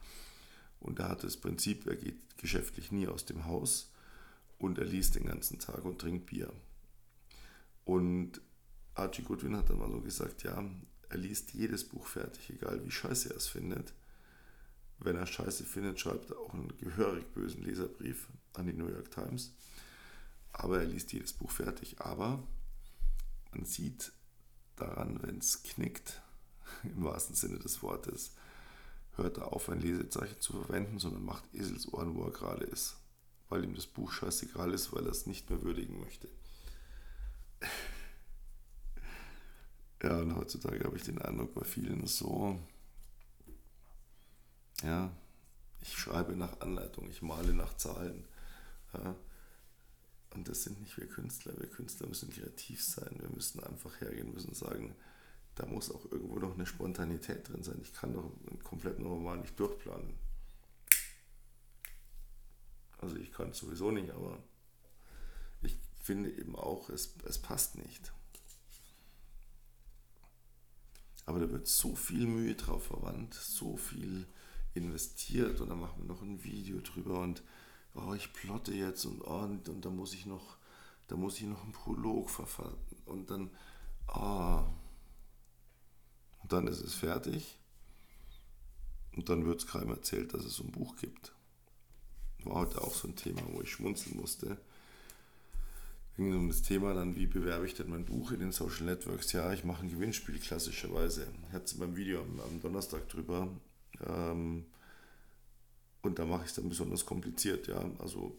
Und 0.79 0.97
er 0.97 1.09
hat 1.09 1.23
das 1.23 1.37
Prinzip, 1.37 1.85
er 1.85 1.95
geht 1.95 2.37
geschäftlich 2.37 2.91
nie 2.91 3.07
aus 3.07 3.25
dem 3.25 3.45
Haus 3.45 3.91
und 4.57 4.79
er 4.79 4.85
liest 4.85 5.13
den 5.13 5.25
ganzen 5.25 5.59
Tag 5.59 5.85
und 5.85 6.01
trinkt 6.01 6.25
Bier. 6.25 6.51
Und 7.85 8.41
Archie 8.95 9.21
Goodwin 9.21 9.55
hat 9.55 9.69
dann 9.69 9.77
mal 9.77 9.91
so 9.91 10.01
gesagt, 10.01 10.41
ja, 10.41 10.63
er 11.07 11.17
liest 11.17 11.53
jedes 11.53 11.87
Buch 11.87 12.07
fertig, 12.07 12.49
egal 12.49 12.83
wie 12.83 12.89
scheiße 12.89 13.29
er 13.29 13.37
es 13.37 13.47
findet. 13.47 13.93
Wenn 14.97 15.17
er 15.17 15.27
scheiße 15.27 15.65
findet, 15.65 15.99
schreibt 15.99 16.31
er 16.31 16.39
auch 16.39 16.55
einen 16.55 16.75
gehörig 16.79 17.31
bösen 17.31 17.61
Leserbrief 17.61 18.27
an 18.53 18.65
die 18.65 18.73
New 18.73 18.87
York 18.87 19.11
Times. 19.11 19.53
Aber 20.53 20.79
er 20.79 20.85
liest 20.85 21.13
jedes 21.13 21.33
Buch 21.33 21.51
fertig. 21.51 22.01
Aber 22.01 22.41
man 23.51 23.65
sieht 23.65 24.11
daran, 24.75 25.21
wenn 25.23 25.37
es 25.37 25.63
knickt, 25.63 26.21
im 26.83 27.03
wahrsten 27.03 27.35
Sinne 27.35 27.59
des 27.59 27.81
Wortes, 27.81 28.33
hört 29.15 29.37
er 29.37 29.53
auf, 29.53 29.69
ein 29.69 29.81
Lesezeichen 29.81 30.39
zu 30.39 30.53
verwenden, 30.53 30.99
sondern 30.99 31.23
macht 31.23 31.43
Eselsohren, 31.53 32.15
wo 32.15 32.23
er 32.23 32.31
gerade 32.31 32.65
ist. 32.65 32.97
Weil 33.49 33.63
ihm 33.63 33.75
das 33.75 33.87
Buch 33.87 34.11
scheißegal 34.11 34.73
ist, 34.73 34.93
weil 34.93 35.05
er 35.05 35.11
es 35.11 35.25
nicht 35.25 35.49
mehr 35.49 35.61
würdigen 35.61 35.99
möchte. 35.99 36.29
Ja, 40.03 40.17
und 40.17 40.35
heutzutage 40.35 40.83
habe 40.83 40.97
ich 40.97 41.03
den 41.03 41.21
Eindruck, 41.21 41.53
bei 41.53 41.63
vielen 41.63 42.07
so, 42.07 42.57
ja, 44.81 45.11
ich 45.81 45.95
schreibe 45.95 46.35
nach 46.35 46.59
Anleitung, 46.59 47.07
ich 47.07 47.21
male 47.21 47.53
nach 47.53 47.77
Zahlen. 47.77 48.25
Ja. 48.93 49.15
Und 50.33 50.47
das 50.47 50.63
sind 50.63 50.79
nicht 50.81 50.97
wir 50.97 51.07
Künstler. 51.07 51.53
Wir 51.59 51.69
Künstler 51.69 52.07
müssen 52.07 52.29
kreativ 52.29 52.83
sein. 52.83 53.17
Wir 53.19 53.29
müssen 53.29 53.61
einfach 53.63 53.99
hergehen, 53.99 54.33
müssen 54.33 54.53
sagen, 54.53 54.95
da 55.55 55.65
muss 55.65 55.91
auch 55.91 56.05
irgendwo 56.11 56.39
noch 56.39 56.53
eine 56.53 56.65
Spontanität 56.65 57.49
drin 57.49 57.63
sein. 57.63 57.79
Ich 57.81 57.93
kann 57.93 58.13
doch 58.13 58.31
einen 58.47 58.63
kompletten 58.63 59.05
Roman 59.05 59.41
nicht 59.41 59.59
durchplanen. 59.59 60.13
Also 62.99 63.17
ich 63.17 63.31
kann 63.31 63.49
es 63.49 63.57
sowieso 63.57 63.91
nicht, 63.91 64.11
aber 64.11 64.41
ich 65.63 65.77
finde 66.01 66.29
eben 66.31 66.55
auch, 66.55 66.89
es, 66.89 67.15
es 67.27 67.39
passt 67.39 67.75
nicht. 67.75 68.13
Aber 71.25 71.39
da 71.39 71.51
wird 71.51 71.67
so 71.67 71.95
viel 71.95 72.27
Mühe 72.27 72.55
drauf 72.55 72.85
verwandt, 72.85 73.33
so 73.33 73.75
viel 73.75 74.27
investiert 74.73 75.59
und 75.59 75.69
dann 75.69 75.79
machen 75.79 76.03
wir 76.03 76.05
noch 76.05 76.21
ein 76.21 76.43
Video 76.43 76.79
drüber 76.79 77.19
und 77.19 77.43
oh, 77.95 78.13
ich 78.13 78.31
plotte 78.33 78.73
jetzt 78.73 79.05
und, 79.05 79.21
oh, 79.21 79.39
und, 79.39 79.67
und 79.69 79.85
da 79.85 79.89
muss 79.89 80.13
ich 80.13 80.25
noch, 80.25 80.57
da 81.07 81.15
muss 81.15 81.37
ich 81.39 81.47
noch 81.47 81.63
einen 81.63 81.73
Prolog 81.73 82.29
verfassen 82.29 82.77
und 83.05 83.29
dann, 83.29 83.49
ah, 84.07 84.63
und 86.41 86.51
dann 86.51 86.67
ist 86.67 86.81
es 86.81 86.93
fertig 86.93 87.57
und 89.15 89.29
dann 89.29 89.45
wird 89.45 89.59
es 89.59 89.67
keinem 89.67 89.89
erzählt, 89.89 90.33
dass 90.33 90.45
es 90.45 90.55
so 90.55 90.63
ein 90.63 90.71
Buch 90.71 90.95
gibt. 90.97 91.33
War 92.43 92.55
heute 92.55 92.81
auch 92.81 92.93
so 92.93 93.07
ein 93.07 93.15
Thema, 93.15 93.41
wo 93.51 93.61
ich 93.61 93.71
schmunzeln 93.71 94.17
musste 94.17 94.57
ging 96.21 96.35
um 96.35 96.47
das 96.47 96.61
Thema 96.61 96.93
dann, 96.93 97.15
wie 97.15 97.25
bewerbe 97.25 97.65
ich 97.65 97.73
denn 97.73 97.89
mein 97.89 98.05
Buch 98.05 98.31
in 98.31 98.39
den 98.39 98.51
Social 98.51 98.85
Networks? 98.85 99.31
Ja, 99.31 99.51
ich 99.53 99.63
mache 99.63 99.83
ein 99.83 99.89
Gewinnspiel 99.89 100.39
klassischerweise. 100.39 101.27
Ich 101.47 101.53
hatte 101.53 101.65
es 101.65 101.77
beim 101.77 101.95
Video 101.95 102.21
am, 102.21 102.39
am 102.41 102.61
Donnerstag 102.61 103.07
drüber. 103.09 103.47
Ähm, 104.05 104.65
und 106.01 106.19
da 106.19 106.25
mache 106.25 106.43
ich 106.43 106.49
es 106.49 106.55
dann 106.55 106.69
besonders 106.69 107.05
kompliziert. 107.05 107.67
Ja, 107.67 107.83
also 107.99 108.35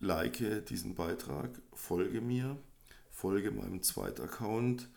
like 0.00 0.66
diesen 0.66 0.94
Beitrag, 0.94 1.50
folge 1.72 2.20
mir, 2.20 2.56
folge 3.10 3.50
meinem 3.50 3.82
zweiten 3.82 4.22
Account, 4.22 4.88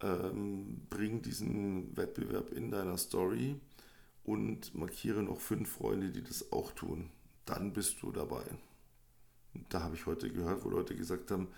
ähm, 0.00 0.82
bring 0.88 1.22
diesen 1.22 1.96
Wettbewerb 1.96 2.52
in 2.52 2.70
deiner 2.70 2.96
Story 2.96 3.56
und 4.24 4.74
markiere 4.74 5.22
noch 5.22 5.40
fünf 5.40 5.70
Freunde, 5.70 6.10
die 6.10 6.22
das 6.22 6.52
auch 6.52 6.72
tun. 6.72 7.10
Dann 7.44 7.72
bist 7.72 8.02
du 8.02 8.12
dabei 8.12 8.44
da 9.68 9.82
habe 9.82 9.94
ich 9.94 10.06
heute 10.06 10.30
gehört, 10.30 10.64
wo 10.64 10.70
Leute 10.70 10.94
gesagt 10.94 11.30
haben, 11.30 11.48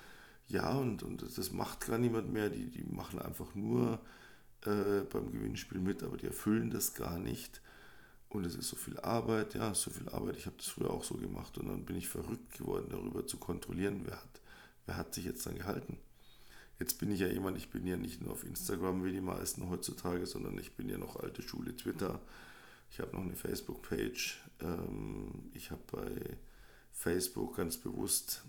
ja, 0.48 0.72
und, 0.76 1.02
und 1.02 1.22
das 1.22 1.52
macht 1.52 1.86
gar 1.86 1.98
niemand 1.98 2.32
mehr, 2.32 2.50
die, 2.50 2.70
die 2.70 2.84
machen 2.84 3.20
einfach 3.20 3.54
nur 3.54 4.00
äh, 4.66 5.00
beim 5.10 5.30
Gewinnspiel 5.32 5.80
mit, 5.80 6.02
aber 6.02 6.16
die 6.16 6.26
erfüllen 6.26 6.70
das 6.70 6.94
gar 6.94 7.18
nicht. 7.18 7.60
Und 8.32 8.46
es 8.46 8.54
ist 8.54 8.68
so 8.68 8.76
viel 8.76 8.98
Arbeit, 9.00 9.54
ja, 9.54 9.74
so 9.74 9.90
viel 9.90 10.08
Arbeit. 10.08 10.38
Ich 10.38 10.46
habe 10.46 10.56
das 10.56 10.68
früher 10.68 10.90
auch 10.90 11.04
so 11.04 11.16
gemacht 11.16 11.58
und 11.58 11.68
dann 11.68 11.84
bin 11.84 11.96
ich 11.96 12.08
verrückt 12.08 12.56
geworden, 12.56 12.86
darüber 12.90 13.26
zu 13.26 13.36
kontrollieren, 13.36 14.02
wer 14.06 14.16
hat, 14.16 14.40
wer 14.86 14.96
hat 14.96 15.12
sich 15.12 15.26
jetzt 15.26 15.44
dann 15.44 15.56
gehalten. 15.56 15.98
Jetzt 16.78 16.98
bin 16.98 17.12
ich 17.12 17.20
ja 17.20 17.28
jemand, 17.28 17.58
ich 17.58 17.68
bin 17.68 17.86
ja 17.86 17.98
nicht 17.98 18.22
nur 18.22 18.32
auf 18.32 18.44
Instagram 18.44 19.04
wie 19.04 19.12
die 19.12 19.20
meisten 19.20 19.68
heutzutage, 19.68 20.24
sondern 20.24 20.56
ich 20.58 20.76
bin 20.76 20.88
ja 20.88 20.96
noch 20.96 21.16
alte 21.16 21.42
Schule 21.42 21.76
Twitter. 21.76 22.20
Ich 22.90 23.00
habe 23.00 23.14
noch 23.14 23.22
eine 23.22 23.36
Facebook-Page. 23.36 24.40
Ähm, 24.60 25.50
ich 25.52 25.70
habe 25.70 25.82
bei 25.92 26.38
Facebook 26.90 27.56
ganz 27.56 27.76
bewusst 27.76 28.44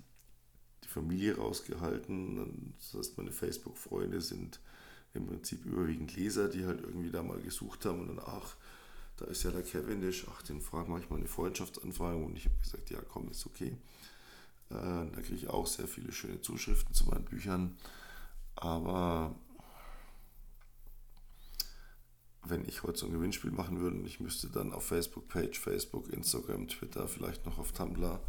die 0.86 0.88
Familie 0.88 1.36
rausgehalten. 1.36 2.74
Das 2.78 2.93
heißt, 2.93 3.17
meine 3.17 3.34
Facebook-Freunde 3.34 4.22
sind 4.22 4.62
im 5.13 5.28
Prinzip 5.28 5.65
überwiegend 5.65 6.15
Leser, 6.15 6.48
die 6.48 6.65
halt 6.65 6.82
irgendwie 6.82 7.12
da 7.12 7.22
mal 7.22 7.41
gesucht 7.41 7.86
haben 7.86 8.00
und 8.00 8.08
dann, 8.08 8.26
ach, 8.26 8.56
da 9.23 9.29
ist 9.29 9.43
ja 9.43 9.51
der 9.51 9.63
Cavendish, 9.63 10.25
ach, 10.29 10.41
den 10.41 10.59
fragen 10.59 10.91
manchmal 10.91 11.19
eine 11.19 11.29
Freundschaftsanfrage 11.29 12.17
und 12.17 12.36
ich 12.36 12.45
habe 12.45 12.57
gesagt, 12.57 12.89
ja, 12.89 12.99
komm, 13.01 13.29
ist 13.29 13.45
okay. 13.45 13.77
Äh, 14.69 14.73
da 14.75 15.21
kriege 15.21 15.36
ich 15.36 15.49
auch 15.49 15.65
sehr 15.65 15.88
viele 15.88 16.12
schöne 16.12 16.41
Zuschriften 16.41 16.93
zu 16.93 17.05
meinen 17.05 17.23
Büchern, 17.23 17.77
aber 18.55 19.33
wenn 22.45 22.67
ich 22.67 22.83
heute 22.83 22.99
so 22.99 23.05
ein 23.05 23.13
Gewinnspiel 23.13 23.51
machen 23.51 23.79
würde 23.79 23.95
und 23.95 24.05
ich 24.05 24.19
müsste 24.19 24.49
dann 24.49 24.73
auf 24.73 24.86
Facebook-Page, 24.88 25.57
Facebook, 25.57 26.09
Instagram, 26.12 26.67
Twitter, 26.67 27.07
vielleicht 27.07 27.45
noch 27.45 27.57
auf 27.57 27.71
Tumblr 27.71 28.19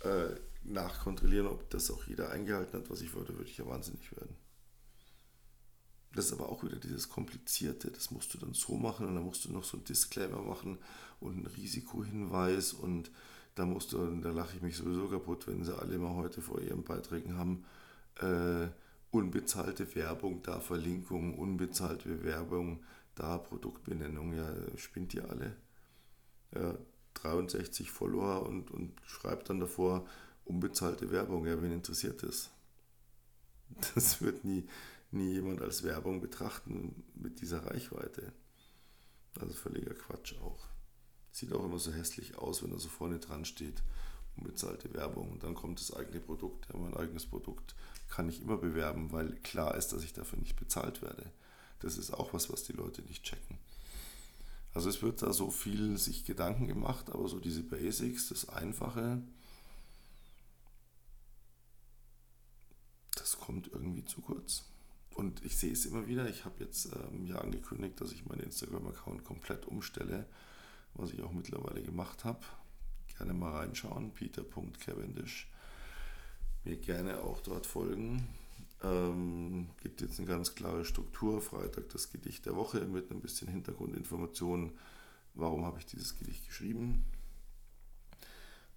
äh, 0.00 0.30
nachkontrollieren, 0.64 1.46
ob 1.46 1.68
das 1.68 1.90
auch 1.90 2.04
jeder 2.04 2.30
eingehalten 2.30 2.78
hat, 2.78 2.90
was 2.90 3.02
ich 3.02 3.12
wollte, 3.14 3.36
würde 3.36 3.50
ich 3.50 3.58
ja 3.58 3.66
wahnsinnig 3.66 4.10
werden. 4.16 4.34
Das 6.14 6.26
ist 6.26 6.32
aber 6.32 6.50
auch 6.50 6.62
wieder 6.62 6.76
dieses 6.76 7.08
Komplizierte. 7.08 7.90
Das 7.90 8.10
musst 8.10 8.34
du 8.34 8.38
dann 8.38 8.54
so 8.54 8.76
machen 8.76 9.06
und 9.06 9.14
dann 9.14 9.24
musst 9.24 9.44
du 9.44 9.52
noch 9.52 9.64
so 9.64 9.76
einen 9.76 9.84
Disclaimer 9.84 10.42
machen 10.42 10.78
und 11.20 11.32
einen 11.32 11.46
Risikohinweis 11.46 12.72
und 12.72 13.10
da 13.54 13.66
musst 13.66 13.92
du, 13.92 14.04
da 14.20 14.30
lache 14.30 14.56
ich 14.56 14.62
mich 14.62 14.76
sowieso 14.76 15.08
kaputt, 15.08 15.46
wenn 15.46 15.64
sie 15.64 15.76
alle 15.76 15.98
mal 15.98 16.14
heute 16.14 16.40
vor 16.40 16.60
ihren 16.60 16.84
Beiträgen 16.84 17.36
haben, 17.36 17.64
äh, 18.20 18.68
unbezahlte 19.10 19.94
Werbung, 19.94 20.42
da 20.42 20.60
Verlinkung, 20.60 21.38
unbezahlte 21.38 22.24
Werbung, 22.24 22.82
da 23.14 23.36
Produktbenennung, 23.38 24.34
ja, 24.34 24.48
spinnt 24.76 25.12
ihr 25.14 25.28
alle. 25.28 25.54
Ja, 26.54 26.74
63 27.14 27.90
Follower 27.90 28.46
und, 28.46 28.70
und 28.70 28.92
schreibt 29.06 29.50
dann 29.50 29.60
davor 29.60 30.06
unbezahlte 30.44 31.10
Werbung. 31.10 31.46
Ja, 31.46 31.60
wen 31.62 31.72
interessiert 31.72 32.22
das? 32.22 32.50
Das 33.94 34.20
wird 34.20 34.44
nie, 34.44 34.64
nie 35.12 35.32
jemand 35.32 35.60
als 35.60 35.82
Werbung 35.82 36.20
betrachten 36.20 37.04
mit 37.14 37.40
dieser 37.40 37.66
Reichweite. 37.66 38.32
Also 39.40 39.54
völliger 39.54 39.94
Quatsch 39.94 40.34
auch. 40.40 40.66
Sieht 41.30 41.52
auch 41.52 41.64
immer 41.64 41.78
so 41.78 41.92
hässlich 41.92 42.36
aus, 42.36 42.62
wenn 42.62 42.70
da 42.70 42.78
so 42.78 42.88
vorne 42.88 43.18
dran 43.18 43.44
steht, 43.44 43.82
unbezahlte 44.36 44.92
Werbung. 44.92 45.30
Und 45.30 45.42
dann 45.42 45.54
kommt 45.54 45.80
das 45.80 45.94
eigene 45.94 46.20
Produkt. 46.20 46.68
Ja, 46.68 46.78
mein 46.78 46.94
eigenes 46.94 47.26
Produkt 47.26 47.74
kann 48.08 48.28
ich 48.28 48.42
immer 48.42 48.58
bewerben, 48.58 49.12
weil 49.12 49.36
klar 49.40 49.74
ist, 49.74 49.88
dass 49.88 50.04
ich 50.04 50.12
dafür 50.12 50.38
nicht 50.38 50.56
bezahlt 50.56 51.02
werde. 51.02 51.30
Das 51.80 51.96
ist 51.96 52.12
auch 52.12 52.32
was, 52.34 52.50
was 52.52 52.64
die 52.64 52.72
Leute 52.72 53.02
nicht 53.02 53.24
checken. 53.24 53.58
Also 54.74 54.88
es 54.88 55.02
wird 55.02 55.22
da 55.22 55.32
so 55.32 55.50
viel 55.50 55.98
sich 55.98 56.24
Gedanken 56.24 56.66
gemacht, 56.66 57.10
aber 57.10 57.28
so 57.28 57.40
diese 57.40 57.62
Basics, 57.62 58.28
das 58.28 58.48
Einfache, 58.48 59.22
das 63.14 63.38
kommt 63.38 63.68
irgendwie 63.68 64.04
zu 64.04 64.20
kurz. 64.22 64.64
Und 65.14 65.44
ich 65.44 65.56
sehe 65.56 65.72
es 65.72 65.86
immer 65.86 66.06
wieder, 66.06 66.28
ich 66.28 66.44
habe 66.44 66.64
jetzt 66.64 66.86
ähm, 66.86 67.26
ja 67.26 67.36
angekündigt, 67.36 68.00
dass 68.00 68.12
ich 68.12 68.26
meinen 68.26 68.40
Instagram-Account 68.40 69.24
komplett 69.24 69.66
umstelle, 69.66 70.26
was 70.94 71.12
ich 71.12 71.22
auch 71.22 71.32
mittlerweile 71.32 71.82
gemacht 71.82 72.24
habe. 72.24 72.40
Gerne 73.18 73.34
mal 73.34 73.52
reinschauen, 73.52 74.12
peter.cavendish. 74.12 75.50
Mir 76.64 76.76
gerne 76.76 77.22
auch 77.22 77.40
dort 77.40 77.66
folgen. 77.66 78.26
Ähm, 78.82 79.68
gibt 79.82 80.00
jetzt 80.00 80.18
eine 80.18 80.28
ganz 80.28 80.54
klare 80.54 80.84
Struktur. 80.84 81.40
Freitag 81.40 81.88
das 81.90 82.10
Gedicht 82.10 82.46
der 82.46 82.56
Woche 82.56 82.80
mit 82.80 83.10
ein 83.10 83.20
bisschen 83.20 83.48
Hintergrundinformationen. 83.48 84.72
Warum 85.34 85.64
habe 85.64 85.78
ich 85.78 85.86
dieses 85.86 86.18
Gedicht 86.18 86.46
geschrieben? 86.46 87.04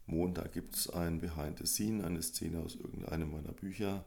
Montag 0.06 0.54
gibt 0.54 0.76
es 0.76 0.90
ein 0.90 1.20
Behind 1.20 1.58
the 1.58 1.66
Scene, 1.66 2.06
eine 2.06 2.22
Szene 2.22 2.60
aus 2.60 2.76
irgendeinem 2.76 3.32
meiner 3.32 3.52
Bücher. 3.52 4.06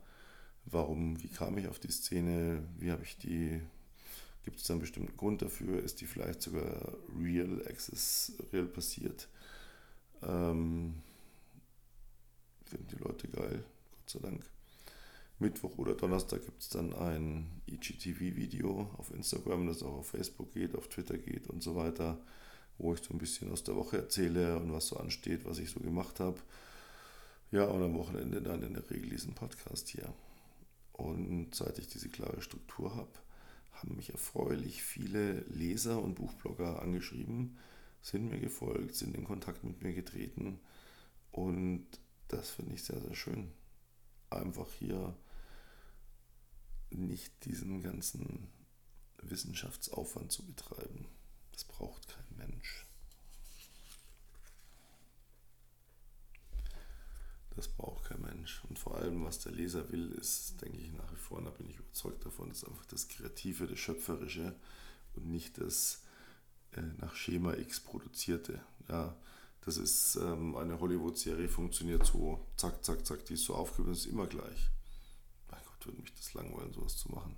Warum, 0.70 1.22
wie 1.22 1.28
kam 1.28 1.56
ich 1.56 1.66
auf 1.68 1.78
die 1.78 1.90
Szene? 1.90 2.62
Wie 2.78 2.90
habe 2.90 3.02
ich 3.02 3.16
die? 3.16 3.60
Gibt 4.44 4.60
es 4.60 4.70
einen 4.70 4.80
bestimmten 4.80 5.16
Grund 5.16 5.40
dafür? 5.40 5.82
Ist 5.82 6.00
die 6.00 6.06
vielleicht 6.06 6.42
sogar 6.42 6.92
real, 7.18 7.62
access, 7.66 8.32
real 8.52 8.66
passiert? 8.66 9.28
Ähm, 10.22 10.94
finden 12.66 12.88
die 12.88 13.02
Leute 13.02 13.28
geil, 13.28 13.64
Gott 13.92 14.10
sei 14.10 14.18
Dank. 14.20 14.44
Mittwoch 15.38 15.78
oder 15.78 15.94
Donnerstag 15.94 16.44
gibt 16.44 16.60
es 16.60 16.68
dann 16.68 16.92
ein 16.94 17.62
IGTV-Video 17.66 18.90
auf 18.98 19.12
Instagram, 19.14 19.68
das 19.68 19.82
auch 19.82 19.98
auf 19.98 20.08
Facebook 20.08 20.52
geht, 20.52 20.76
auf 20.76 20.88
Twitter 20.88 21.16
geht 21.16 21.48
und 21.48 21.62
so 21.62 21.76
weiter, 21.76 22.18
wo 22.76 22.92
ich 22.92 23.00
so 23.00 23.14
ein 23.14 23.18
bisschen 23.18 23.50
aus 23.52 23.62
der 23.62 23.76
Woche 23.76 23.98
erzähle 23.98 24.56
und 24.56 24.72
was 24.72 24.88
so 24.88 24.96
ansteht, 24.96 25.44
was 25.44 25.58
ich 25.58 25.70
so 25.70 25.80
gemacht 25.80 26.20
habe. 26.20 26.38
Ja, 27.52 27.64
und 27.64 27.82
am 27.82 27.94
Wochenende 27.94 28.42
dann 28.42 28.62
in 28.62 28.74
der 28.74 28.90
Regel 28.90 29.10
diesen 29.10 29.34
Podcast 29.34 29.88
hier. 29.88 30.12
Und 30.98 31.54
seit 31.54 31.78
ich 31.78 31.86
diese 31.86 32.08
klare 32.08 32.42
Struktur 32.42 32.96
habe, 32.96 33.12
haben 33.70 33.94
mich 33.94 34.10
erfreulich 34.10 34.82
viele 34.82 35.42
Leser 35.42 36.02
und 36.02 36.16
Buchblogger 36.16 36.82
angeschrieben, 36.82 37.56
sind 38.02 38.28
mir 38.28 38.40
gefolgt, 38.40 38.96
sind 38.96 39.16
in 39.16 39.22
Kontakt 39.22 39.62
mit 39.62 39.80
mir 39.80 39.94
getreten. 39.94 40.58
Und 41.30 41.86
das 42.26 42.50
finde 42.50 42.74
ich 42.74 42.82
sehr, 42.82 43.00
sehr 43.00 43.14
schön. 43.14 43.52
Einfach 44.28 44.72
hier 44.72 45.16
nicht 46.90 47.44
diesen 47.44 47.80
ganzen 47.80 48.48
Wissenschaftsaufwand 49.22 50.32
zu 50.32 50.44
betreiben. 50.44 51.06
Das 51.52 51.62
braucht 51.62 52.08
kein 52.08 52.36
Mensch. 52.38 52.87
Das 57.58 57.66
braucht 57.66 58.04
kein 58.04 58.20
Mensch. 58.20 58.62
Und 58.68 58.78
vor 58.78 58.98
allem, 58.98 59.24
was 59.24 59.40
der 59.40 59.50
Leser 59.50 59.90
will, 59.90 60.12
ist, 60.12 60.62
denke 60.62 60.78
ich 60.78 60.92
nach 60.92 61.10
wie 61.10 61.16
vor, 61.16 61.38
und 61.38 61.46
da 61.46 61.50
bin 61.50 61.68
ich 61.68 61.76
überzeugt 61.76 62.24
davon, 62.24 62.52
ist 62.52 62.64
einfach 62.64 62.84
das 62.84 63.08
Kreative, 63.08 63.66
das 63.66 63.80
Schöpferische 63.80 64.54
und 65.16 65.26
nicht 65.26 65.58
das 65.58 66.04
äh, 66.76 66.82
nach 66.98 67.16
Schema 67.16 67.54
X 67.54 67.80
produzierte. 67.80 68.60
Ja, 68.88 69.16
das 69.62 69.76
ist 69.76 70.14
ähm, 70.22 70.54
eine 70.54 70.78
Hollywood-Serie, 70.78 71.48
funktioniert 71.48 72.06
so, 72.06 72.46
zack, 72.56 72.84
zack, 72.84 73.04
zack, 73.04 73.24
die 73.24 73.34
ist 73.34 73.42
so 73.42 73.56
aufgebaut, 73.56 73.90
ist 73.90 74.06
immer 74.06 74.28
gleich. 74.28 74.70
Mein 75.50 75.60
Gott, 75.64 75.84
würde 75.84 76.00
mich 76.00 76.14
das 76.14 76.34
langweilen, 76.34 76.72
sowas 76.72 76.96
zu 76.96 77.10
machen. 77.10 77.34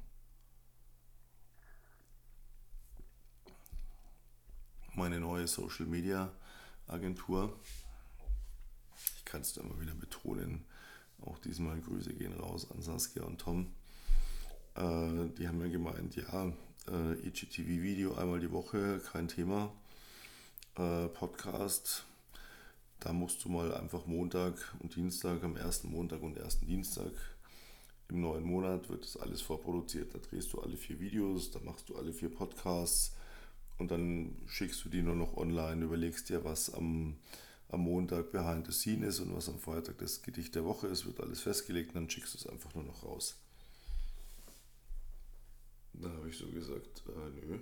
Meine 4.94 5.18
neue 5.18 5.48
Social 5.48 5.86
Media 5.86 6.30
Agentur 6.88 7.58
kann 9.30 9.42
es 9.42 9.56
immer 9.56 9.80
wieder 9.80 9.94
betonen. 9.94 10.64
Auch 11.22 11.38
diesmal 11.38 11.80
Grüße 11.80 12.12
gehen 12.14 12.32
raus 12.32 12.66
an 12.70 12.82
Saskia 12.82 13.22
und 13.22 13.40
Tom. 13.40 13.68
Äh, 14.74 15.28
die 15.38 15.46
haben 15.46 15.58
mir 15.58 15.70
gemeint, 15.70 16.16
ja, 16.16 16.52
äh, 16.88 17.26
IGTV-Video 17.26 18.14
einmal 18.14 18.40
die 18.40 18.50
Woche, 18.50 19.00
kein 19.12 19.28
Thema. 19.28 19.72
Äh, 20.76 21.08
Podcast, 21.08 22.04
da 22.98 23.12
musst 23.12 23.44
du 23.44 23.48
mal 23.50 23.72
einfach 23.74 24.06
Montag 24.06 24.54
und 24.80 24.96
Dienstag, 24.96 25.44
am 25.44 25.56
ersten 25.56 25.90
Montag 25.90 26.22
und 26.22 26.36
ersten 26.36 26.66
Dienstag 26.66 27.12
im 28.08 28.22
neuen 28.22 28.44
Monat 28.44 28.88
wird 28.88 29.04
das 29.04 29.16
alles 29.16 29.42
vorproduziert. 29.42 30.12
Da 30.12 30.18
drehst 30.18 30.52
du 30.52 30.60
alle 30.60 30.76
vier 30.76 30.98
Videos, 30.98 31.52
da 31.52 31.60
machst 31.60 31.88
du 31.88 31.96
alle 31.96 32.12
vier 32.12 32.30
Podcasts 32.30 33.14
und 33.78 33.92
dann 33.92 34.36
schickst 34.46 34.84
du 34.84 34.88
die 34.88 35.02
nur 35.02 35.14
noch 35.14 35.36
online, 35.36 35.84
überlegst 35.84 36.28
dir, 36.28 36.42
was 36.44 36.74
am 36.74 37.16
am 37.70 37.80
Montag 37.80 38.32
behind 38.32 38.66
the 38.66 38.72
scene 38.72 39.06
ist 39.06 39.20
und 39.20 39.34
was 39.34 39.48
am 39.48 39.58
Freitag 39.58 39.98
das 39.98 40.22
Gedicht 40.22 40.54
der 40.54 40.64
Woche 40.64 40.88
ist, 40.88 41.06
wird 41.06 41.20
alles 41.20 41.40
festgelegt 41.40 41.90
und 41.90 41.94
dann 41.96 42.10
schickst 42.10 42.34
du 42.34 42.38
es 42.38 42.46
einfach 42.46 42.74
nur 42.74 42.84
noch 42.84 43.04
raus. 43.04 43.36
Da 45.92 46.08
habe 46.10 46.28
ich 46.28 46.36
so 46.36 46.48
gesagt, 46.48 47.02
äh, 47.08 47.46
nö. 47.46 47.58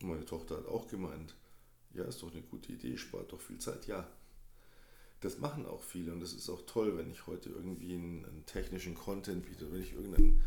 Meine 0.00 0.24
Tochter 0.24 0.58
hat 0.58 0.66
auch 0.66 0.88
gemeint, 0.88 1.34
ja, 1.92 2.04
ist 2.04 2.22
doch 2.22 2.32
eine 2.32 2.42
gute 2.42 2.72
Idee, 2.72 2.96
spart 2.96 3.32
doch 3.32 3.40
viel 3.40 3.58
Zeit. 3.58 3.86
Ja, 3.86 4.08
das 5.20 5.38
machen 5.38 5.66
auch 5.66 5.82
viele 5.82 6.12
und 6.12 6.20
das 6.20 6.32
ist 6.32 6.48
auch 6.48 6.62
toll, 6.66 6.96
wenn 6.96 7.10
ich 7.10 7.26
heute 7.26 7.50
irgendwie 7.50 7.94
einen, 7.94 8.24
einen 8.24 8.46
technischen 8.46 8.94
Content 8.94 9.46
biete, 9.46 9.72
wenn 9.72 9.82
ich 9.82 9.92
irgendeinen 9.92 10.42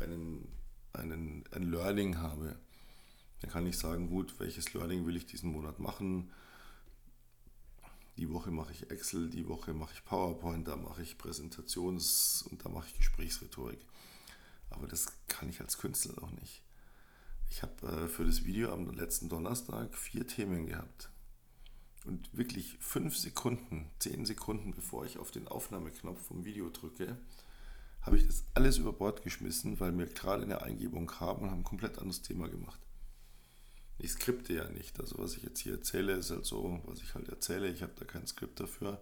einen, 0.00 0.48
einen, 0.92 1.44
ein 1.52 1.62
Learning 1.62 2.18
habe, 2.18 2.56
dann 3.40 3.50
kann 3.50 3.66
ich 3.66 3.78
sagen, 3.78 4.08
gut, 4.08 4.38
welches 4.38 4.72
Learning 4.74 5.06
will 5.06 5.16
ich 5.16 5.26
diesen 5.26 5.52
Monat 5.52 5.78
machen, 5.78 6.30
die 8.16 8.30
Woche 8.30 8.50
mache 8.50 8.72
ich 8.72 8.90
Excel, 8.90 9.28
die 9.28 9.48
Woche 9.48 9.74
mache 9.74 9.94
ich 9.94 10.04
PowerPoint, 10.04 10.68
da 10.68 10.76
mache 10.76 11.02
ich 11.02 11.16
Präsentations- 11.16 12.46
und 12.48 12.64
da 12.64 12.68
mache 12.68 12.88
ich 12.88 12.98
Gesprächsrhetorik. 12.98 13.84
Aber 14.70 14.86
das 14.86 15.06
kann 15.28 15.48
ich 15.48 15.60
als 15.60 15.78
Künstler 15.78 16.14
noch 16.20 16.30
nicht. 16.32 16.62
Ich 17.50 17.62
habe 17.62 17.86
äh, 17.86 18.08
für 18.08 18.24
das 18.24 18.44
Video 18.44 18.72
am 18.72 18.90
letzten 18.90 19.28
Donnerstag 19.28 19.96
vier 19.96 20.26
Themen 20.26 20.66
gehabt. 20.66 21.10
Und 22.04 22.36
wirklich 22.36 22.76
fünf 22.80 23.16
Sekunden, 23.16 23.90
zehn 23.98 24.26
Sekunden, 24.26 24.74
bevor 24.74 25.06
ich 25.06 25.18
auf 25.18 25.30
den 25.30 25.48
Aufnahmeknopf 25.48 26.20
vom 26.26 26.44
Video 26.44 26.68
drücke, 26.68 27.16
habe 28.02 28.18
ich 28.18 28.26
das 28.26 28.44
alles 28.52 28.76
über 28.78 28.92
Bord 28.92 29.22
geschmissen, 29.22 29.80
weil 29.80 29.90
mir 29.90 30.06
gerade 30.06 30.42
eine 30.42 30.62
Eingebung 30.62 31.06
kam 31.06 31.38
und 31.38 31.50
habe 31.50 31.60
ein 31.60 31.64
komplett 31.64 31.98
anderes 31.98 32.20
Thema 32.20 32.48
gemacht 32.48 32.83
ich 33.98 34.12
skripte 34.12 34.54
ja 34.54 34.68
nicht. 34.70 34.98
Also 35.00 35.18
was 35.18 35.36
ich 35.36 35.42
jetzt 35.42 35.60
hier 35.60 35.74
erzähle, 35.74 36.14
ist 36.14 36.30
halt 36.30 36.44
so, 36.44 36.80
was 36.84 37.00
ich 37.00 37.14
halt 37.14 37.28
erzähle. 37.28 37.68
Ich 37.70 37.82
habe 37.82 37.92
da 37.98 38.04
kein 38.04 38.26
Skript 38.26 38.60
dafür. 38.60 39.00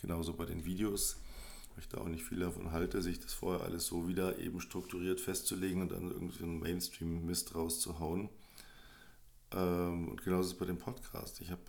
Genauso 0.00 0.34
bei 0.34 0.44
den 0.44 0.64
Videos, 0.64 1.16
weil 1.70 1.80
ich 1.80 1.88
da 1.88 1.98
auch 1.98 2.08
nicht 2.08 2.24
viel 2.24 2.40
davon 2.40 2.72
halte, 2.72 3.00
sich 3.00 3.18
das 3.18 3.32
vorher 3.32 3.64
alles 3.64 3.86
so 3.86 4.08
wieder 4.08 4.38
eben 4.38 4.60
strukturiert 4.60 5.20
festzulegen 5.20 5.82
und 5.82 5.92
dann 5.92 6.10
irgendwie 6.10 6.44
einen 6.44 6.60
Mainstream-Mist 6.60 7.54
rauszuhauen. 7.54 8.28
Ähm, 9.52 10.08
und 10.08 10.22
genauso 10.22 10.48
ist 10.48 10.52
es 10.54 10.58
bei 10.58 10.66
dem 10.66 10.78
Podcast. 10.78 11.40
Ich 11.40 11.50
habe 11.50 11.62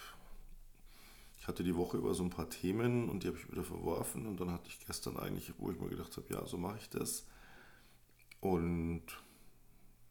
hatte 1.48 1.64
die 1.64 1.76
Woche 1.78 1.98
über 1.98 2.14
so 2.14 2.24
ein 2.24 2.30
paar 2.30 2.50
Themen 2.50 3.10
und 3.10 3.24
die 3.24 3.28
habe 3.28 3.38
ich 3.38 3.50
wieder 3.50 3.64
verworfen 3.64 4.28
und 4.28 4.40
dann 4.40 4.52
hatte 4.52 4.68
ich 4.68 4.86
gestern 4.86 5.18
eigentlich, 5.18 5.54
wo 5.58 5.72
ich 5.72 5.80
mir 5.80 5.88
gedacht 5.88 6.16
habe, 6.18 6.28
ja, 6.30 6.46
so 6.46 6.58
mache 6.58 6.78
ich 6.78 6.90
das. 6.90 7.26
Und 8.42 9.04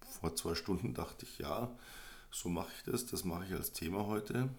vor 0.00 0.34
zwei 0.34 0.54
Stunden 0.54 0.94
dachte 0.94 1.26
ich, 1.26 1.38
ja, 1.38 1.76
so 2.36 2.50
mache 2.50 2.70
ich 2.76 2.82
das, 2.82 3.06
das 3.06 3.24
mache 3.24 3.46
ich 3.46 3.52
als 3.54 3.72
Thema 3.72 4.06
heute. 4.06 4.50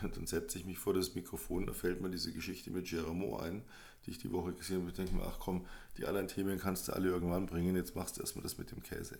Ja, 0.00 0.08
dann 0.08 0.26
setze 0.26 0.58
ich 0.58 0.64
mich 0.64 0.78
vor 0.78 0.94
das 0.94 1.14
Mikrofon, 1.14 1.66
da 1.66 1.72
fällt 1.72 2.00
mir 2.00 2.10
diese 2.10 2.32
Geschichte 2.32 2.70
mit 2.70 2.88
Geramo 2.88 3.36
ein, 3.38 3.64
die 4.06 4.12
ich 4.12 4.18
die 4.18 4.30
Woche 4.30 4.52
gesehen 4.52 4.78
habe. 4.78 4.90
Ich 4.90 4.96
denke 4.96 5.14
mir, 5.14 5.24
ach 5.24 5.40
komm, 5.40 5.66
die 5.98 6.06
anderen 6.06 6.28
Themen 6.28 6.58
kannst 6.58 6.86
du 6.86 6.92
alle 6.92 7.08
irgendwann 7.08 7.46
bringen, 7.46 7.74
jetzt 7.74 7.96
machst 7.96 8.16
du 8.16 8.20
erstmal 8.20 8.44
das 8.44 8.58
mit 8.58 8.70
dem 8.70 8.82
Käse. 8.82 9.18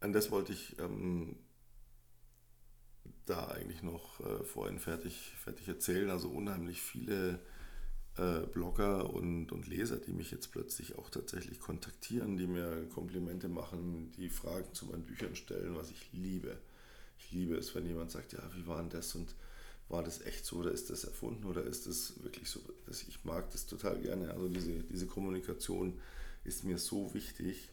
Und 0.00 0.12
das 0.14 0.30
wollte 0.30 0.52
ich 0.52 0.78
ähm, 0.78 1.36
da 3.26 3.48
eigentlich 3.48 3.82
noch 3.82 4.20
äh, 4.20 4.44
vorhin 4.44 4.78
fertig, 4.78 5.34
fertig 5.42 5.68
erzählen. 5.68 6.08
Also 6.08 6.28
unheimlich 6.28 6.80
viele 6.80 7.40
äh, 8.18 8.46
Blogger 8.52 9.14
und, 9.14 9.52
und 9.52 9.66
Leser, 9.68 9.96
die 9.96 10.12
mich 10.12 10.30
jetzt 10.30 10.50
plötzlich 10.50 10.98
auch 10.98 11.08
tatsächlich 11.08 11.60
kontaktieren, 11.60 12.36
die 12.36 12.46
mir 12.46 12.88
Komplimente 12.92 13.48
machen, 13.48 14.12
die 14.16 14.28
Fragen 14.28 14.74
zu 14.74 14.86
meinen 14.86 15.04
Büchern 15.04 15.36
stellen, 15.36 15.76
was 15.76 15.90
ich 15.90 16.12
liebe. 16.12 16.58
Ich 17.18 17.30
liebe 17.30 17.56
es, 17.56 17.74
wenn 17.74 17.86
jemand 17.86 18.10
sagt, 18.10 18.32
ja, 18.32 18.40
wie 18.54 18.66
war 18.66 18.80
denn 18.80 18.90
das 18.90 19.14
und 19.14 19.34
war 19.88 20.02
das 20.02 20.20
echt 20.22 20.44
so 20.44 20.56
oder 20.56 20.72
ist 20.72 20.90
das 20.90 21.04
erfunden 21.04 21.44
oder 21.44 21.64
ist 21.64 21.86
das 21.86 22.22
wirklich 22.22 22.50
so? 22.50 22.60
Ich 22.90 23.24
mag 23.24 23.50
das 23.50 23.66
total 23.66 23.98
gerne. 24.00 24.32
Also 24.32 24.48
diese, 24.48 24.82
diese 24.82 25.06
Kommunikation 25.06 25.98
ist 26.44 26.64
mir 26.64 26.78
so 26.78 27.14
wichtig 27.14 27.70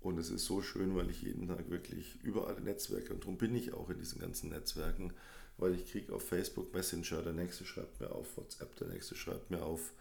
und 0.00 0.18
es 0.18 0.30
ist 0.30 0.46
so 0.46 0.62
schön, 0.62 0.96
weil 0.96 1.10
ich 1.10 1.22
jeden 1.22 1.46
Tag 1.46 1.70
wirklich 1.70 2.18
überall 2.22 2.60
Netzwerke 2.60 3.12
und 3.12 3.22
darum 3.22 3.38
bin 3.38 3.54
ich 3.54 3.72
auch 3.72 3.90
in 3.90 3.98
diesen 3.98 4.20
ganzen 4.20 4.50
Netzwerken 4.50 5.12
weil 5.58 5.74
ich 5.74 5.90
kriege 5.90 6.12
auf 6.12 6.26
Facebook 6.26 6.72
Messenger, 6.72 7.22
der 7.22 7.32
nächste 7.32 7.64
schreibt 7.64 8.00
mir 8.00 8.10
auf 8.10 8.36
WhatsApp, 8.36 8.74
der 8.76 8.88
nächste 8.88 9.14
schreibt 9.14 9.50
mir 9.50 9.62
auf, 9.62 9.92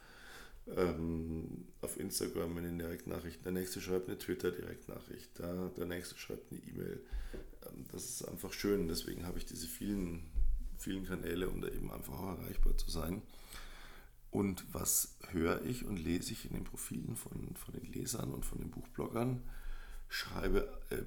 ähm, 0.76 1.68
auf 1.82 2.00
Instagram 2.00 2.58
eine 2.58 2.76
Direktnachricht, 2.76 3.44
der 3.46 3.52
nächste 3.52 3.82
schreibt 3.82 4.08
eine 4.08 4.18
Twitter-Direktnachricht, 4.18 5.38
der, 5.40 5.70
der 5.70 5.86
nächste 5.86 6.18
schreibt 6.18 6.52
eine 6.52 6.62
E-Mail. 6.62 7.02
Ähm, 7.66 7.86
das 7.92 8.06
ist 8.06 8.28
einfach 8.28 8.54
schön, 8.54 8.88
deswegen 8.88 9.26
habe 9.26 9.38
ich 9.38 9.46
diese 9.46 9.68
vielen, 9.68 10.24
vielen 10.78 11.06
Kanäle, 11.06 11.50
um 11.50 11.62
da 11.62 11.68
eben 11.68 11.92
einfach 11.92 12.14
auch 12.14 12.40
erreichbar 12.40 12.78
zu 12.78 12.90
sein. 12.90 13.22
Und 14.32 14.66
was 14.74 15.16
höre 15.30 15.64
ich 15.64 15.86
und 15.86 15.98
lese 15.98 16.32
ich 16.32 16.46
in 16.46 16.54
den 16.54 16.64
Profilen 16.64 17.16
von, 17.16 17.56
von 17.56 17.76
den 17.76 17.94
Lesern 17.94 18.34
und 18.34 18.46
von 18.46 18.58
den 18.58 18.72
Buchbloggern? 18.72 19.44
Schreibe, 20.10 20.82
äh, 20.90 21.04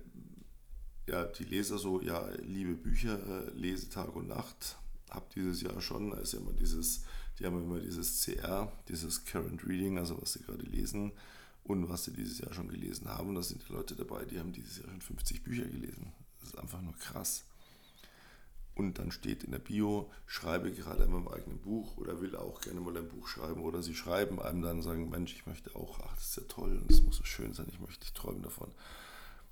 ja, 1.07 1.25
die 1.25 1.45
Leser 1.45 1.79
so, 1.79 2.01
ja, 2.01 2.29
liebe 2.43 2.75
Bücher, 2.75 3.19
äh, 3.19 3.51
lese 3.51 3.89
Tag 3.89 4.15
und 4.15 4.29
Nacht. 4.29 4.77
Hab 5.11 5.31
dieses 5.31 5.63
Jahr 5.63 5.81
schon, 5.81 6.11
da 6.11 6.19
ist 6.19 6.33
ja 6.33 6.41
immer 6.41 6.53
dieses, 6.53 7.05
die 7.39 7.47
haben 7.47 7.63
immer 7.63 7.81
dieses 7.81 8.25
CR, 8.25 8.73
dieses 8.89 9.25
Current 9.25 9.65
Reading, 9.67 9.99
also 9.99 10.21
was 10.21 10.33
sie 10.33 10.41
gerade 10.41 10.65
lesen 10.65 11.13
und 11.65 11.89
was 11.89 12.05
sie 12.05 12.13
dieses 12.13 12.39
Jahr 12.39 12.53
schon 12.53 12.69
gelesen 12.69 13.09
haben. 13.09 13.35
Da 13.35 13.43
sind 13.43 13.63
die 13.69 13.73
Leute 13.73 13.95
dabei, 13.95 14.25
die 14.25 14.39
haben 14.39 14.53
dieses 14.53 14.79
Jahr 14.79 14.89
schon 14.91 15.01
50 15.01 15.45
Bücher 15.45 15.65
gelesen. 15.65 16.13
Das 16.41 16.51
ist 16.51 16.59
einfach 16.59 16.83
nur 16.83 16.97
krass. 16.99 17.45
Und 18.75 18.99
dann 18.99 19.11
steht 19.11 19.43
in 19.43 19.53
der 19.53 19.59
Bio, 19.59 20.11
schreibe 20.27 20.71
gerade 20.71 21.05
an 21.05 21.13
meinem 21.13 21.29
eigenen 21.29 21.59
Buch 21.59 21.97
oder 21.97 22.21
will 22.21 22.37
auch 22.37 22.61
gerne 22.61 22.81
mal 22.81 22.97
ein 22.97 23.09
Buch 23.09 23.27
schreiben. 23.27 23.63
Oder 23.63 23.83
sie 23.83 23.95
schreiben 23.95 24.41
einem 24.41 24.61
dann, 24.61 24.83
sagen, 24.83 25.09
Mensch, 25.09 25.33
ich 25.33 25.47
möchte 25.47 25.75
auch, 25.75 25.99
ach, 26.05 26.15
das 26.15 26.29
ist 26.29 26.37
ja 26.37 26.43
toll 26.49 26.77
und 26.77 26.91
das 26.91 27.01
muss 27.03 27.17
so 27.17 27.25
schön 27.25 27.55
sein, 27.55 27.67
ich 27.71 27.81
möchte, 27.81 28.05
ich 28.05 28.13
träume 28.13 28.43
davon. 28.43 28.71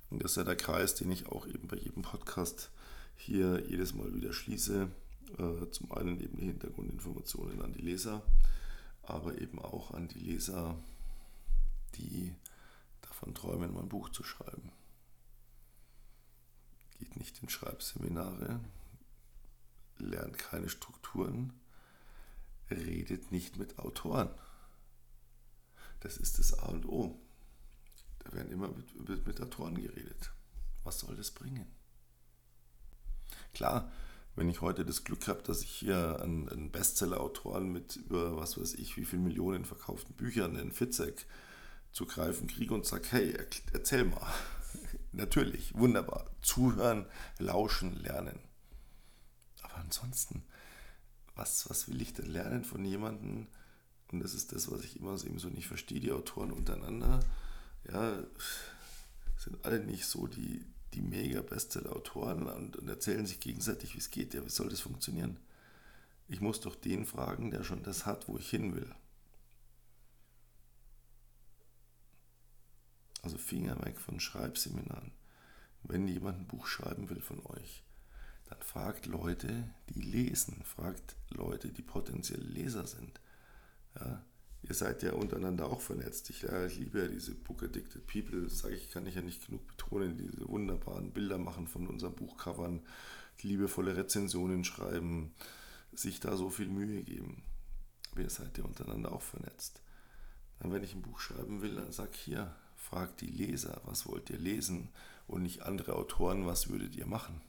Und 0.09 0.23
das 0.23 0.31
ist 0.31 0.37
ja 0.37 0.43
der 0.43 0.55
Kreis, 0.55 0.95
den 0.95 1.11
ich 1.11 1.27
auch 1.27 1.47
eben 1.47 1.67
bei 1.67 1.77
jedem 1.77 2.03
Podcast 2.03 2.69
hier 3.15 3.63
jedes 3.67 3.93
Mal 3.93 4.13
wieder 4.13 4.33
schließe. 4.33 4.89
Äh, 5.37 5.71
zum 5.71 5.91
einen 5.91 6.19
eben 6.21 6.37
die 6.37 6.45
Hintergrundinformationen 6.45 7.61
an 7.61 7.73
die 7.73 7.81
Leser, 7.81 8.21
aber 9.01 9.39
eben 9.41 9.59
auch 9.59 9.91
an 9.91 10.07
die 10.07 10.19
Leser, 10.19 10.77
die 11.95 12.33
davon 13.01 13.33
träumen, 13.33 13.73
mal 13.73 13.81
ein 13.81 13.89
Buch 13.89 14.09
zu 14.09 14.23
schreiben. 14.23 14.71
Geht 16.99 17.17
nicht 17.17 17.41
in 17.41 17.49
Schreibseminare, 17.49 18.59
lernt 19.97 20.37
keine 20.37 20.69
Strukturen, 20.69 21.53
redet 22.69 23.31
nicht 23.31 23.57
mit 23.57 23.79
Autoren. 23.79 24.29
Das 26.01 26.17
ist 26.17 26.39
das 26.39 26.53
A 26.59 26.67
und 26.67 26.85
O. 26.87 27.19
Da 28.25 28.33
werden 28.33 28.51
immer 28.51 28.67
mit, 28.67 29.41
Autoren 29.41 29.75
geredet. 29.75 30.31
Was 30.83 30.99
soll 30.99 31.15
das 31.15 31.31
bringen? 31.31 31.67
Klar, 33.53 33.91
Wenn 34.35 34.49
ich 34.49 34.59
heute 34.59 34.83
das 34.83 35.05
Glück 35.05 35.29
habe, 35.29 35.41
dass 35.43 35.61
ich 35.61 35.71
hier 35.71 36.19
einen, 36.21 36.49
einen 36.49 36.69
Bestseller-Autoren 36.69 37.71
mit 37.71 37.95
über 37.95 38.35
was 38.35 38.59
weiß 38.59 38.73
ich, 38.73 38.97
wie 38.97 39.05
viele 39.05 39.21
Millionen 39.21 39.63
verkauften 39.63 40.13
Büchern 40.13 40.57
in 40.57 40.73
Fitzek 40.73 41.25
zu 41.93 42.05
greifen 42.05 42.47
kriege 42.47 42.73
und 42.73 42.85
sage, 42.85 43.07
hey, 43.11 43.33
erzähl 43.71 44.03
mal. 44.03 44.27
Natürlich, 45.13 45.73
wunderbar. 45.77 46.29
Zuhören, 46.41 47.05
lauschen, 47.39 47.95
lernen. 47.95 48.39
Aber 49.61 49.77
ansonsten, 49.77 50.43
was, 51.35 51.69
was 51.69 51.87
will 51.87 52.01
ich 52.01 52.13
denn 52.13 52.25
lernen 52.25 52.65
von 52.65 52.83
jemandem? 52.83 53.47
Und 54.11 54.19
das 54.19 54.33
ist 54.33 54.51
das, 54.51 54.69
was 54.69 54.83
ich 54.83 54.99
immer 54.99 55.17
so 55.17 55.29
nicht 55.47 55.67
verstehe, 55.67 56.01
die 56.01 56.11
Autoren 56.11 56.51
untereinander. 56.51 57.21
Ja, 57.91 58.23
sind 59.37 59.63
alle 59.63 59.79
nicht 59.79 60.05
so 60.05 60.27
die, 60.27 60.65
die 60.93 61.01
mega 61.01 61.41
Bestseller-Autoren 61.41 62.47
und, 62.47 62.75
und 62.77 62.87
erzählen 62.87 63.25
sich 63.25 63.39
gegenseitig, 63.39 63.93
wie 63.93 63.99
es 63.99 64.09
geht. 64.09 64.33
Ja, 64.33 64.43
wie 64.43 64.49
soll 64.49 64.69
das 64.69 64.81
funktionieren? 64.81 65.39
Ich 66.27 66.41
muss 66.41 66.59
doch 66.59 66.75
den 66.75 67.05
fragen, 67.05 67.51
der 67.51 67.63
schon 67.63 67.83
das 67.83 68.05
hat, 68.05 68.27
wo 68.27 68.37
ich 68.37 68.49
hin 68.49 68.75
will. 68.75 68.93
Also 73.21 73.37
Finger 73.37 73.83
weg 73.85 73.99
von 73.99 74.19
Schreibseminaren. 74.19 75.11
Wenn 75.83 76.07
jemand 76.07 76.39
ein 76.39 76.47
Buch 76.47 76.65
schreiben 76.65 77.09
will 77.09 77.21
von 77.21 77.45
euch, 77.45 77.83
dann 78.49 78.61
fragt 78.61 79.05
Leute, 79.05 79.69
die 79.89 80.01
lesen, 80.01 80.63
fragt 80.63 81.15
Leute, 81.29 81.69
die 81.69 81.81
potenziell 81.81 82.41
Leser 82.41 82.87
sind. 82.87 83.19
Ja, 83.95 84.23
ihr 84.67 84.73
seid 84.73 85.03
ja 85.03 85.13
untereinander 85.13 85.67
auch 85.67 85.81
vernetzt. 85.81 86.29
Ich, 86.29 86.41
ja, 86.41 86.65
ich 86.65 86.77
liebe 86.77 86.99
ja 86.99 87.07
diese 87.07 87.35
Book 87.35 87.63
Addicted 87.63 88.05
People, 88.07 88.43
das 88.43 88.59
sage 88.59 88.75
ich, 88.75 88.89
kann 88.89 89.05
ich 89.05 89.15
ja 89.15 89.21
nicht 89.21 89.45
genug 89.45 89.67
betonen, 89.67 90.17
diese 90.17 90.47
wunderbaren 90.47 91.11
Bilder 91.11 91.37
machen 91.37 91.67
von 91.67 91.87
unseren 91.87 92.15
Buchcovern, 92.15 92.81
liebevolle 93.41 93.95
Rezensionen 93.95 94.63
schreiben, 94.63 95.35
sich 95.93 96.19
da 96.19 96.35
so 96.35 96.49
viel 96.49 96.67
Mühe 96.67 97.03
geben. 97.03 97.43
Aber 98.11 98.21
ihr 98.21 98.29
seid 98.29 98.57
ja 98.57 98.63
untereinander 98.63 99.11
auch 99.11 99.21
vernetzt. 99.21 99.81
Dann, 100.59 100.71
wenn 100.71 100.83
ich 100.83 100.95
ein 100.95 101.01
Buch 101.01 101.19
schreiben 101.19 101.61
will, 101.61 101.75
dann 101.75 101.91
sag 101.91 102.15
hier, 102.15 102.55
fragt 102.75 103.21
die 103.21 103.27
Leser, 103.27 103.81
was 103.85 104.07
wollt 104.07 104.29
ihr 104.29 104.39
lesen 104.39 104.89
und 105.27 105.43
nicht 105.43 105.61
andere 105.63 105.95
Autoren, 105.95 106.45
was 106.45 106.69
würdet 106.69 106.95
ihr 106.95 107.05
machen. 107.05 107.41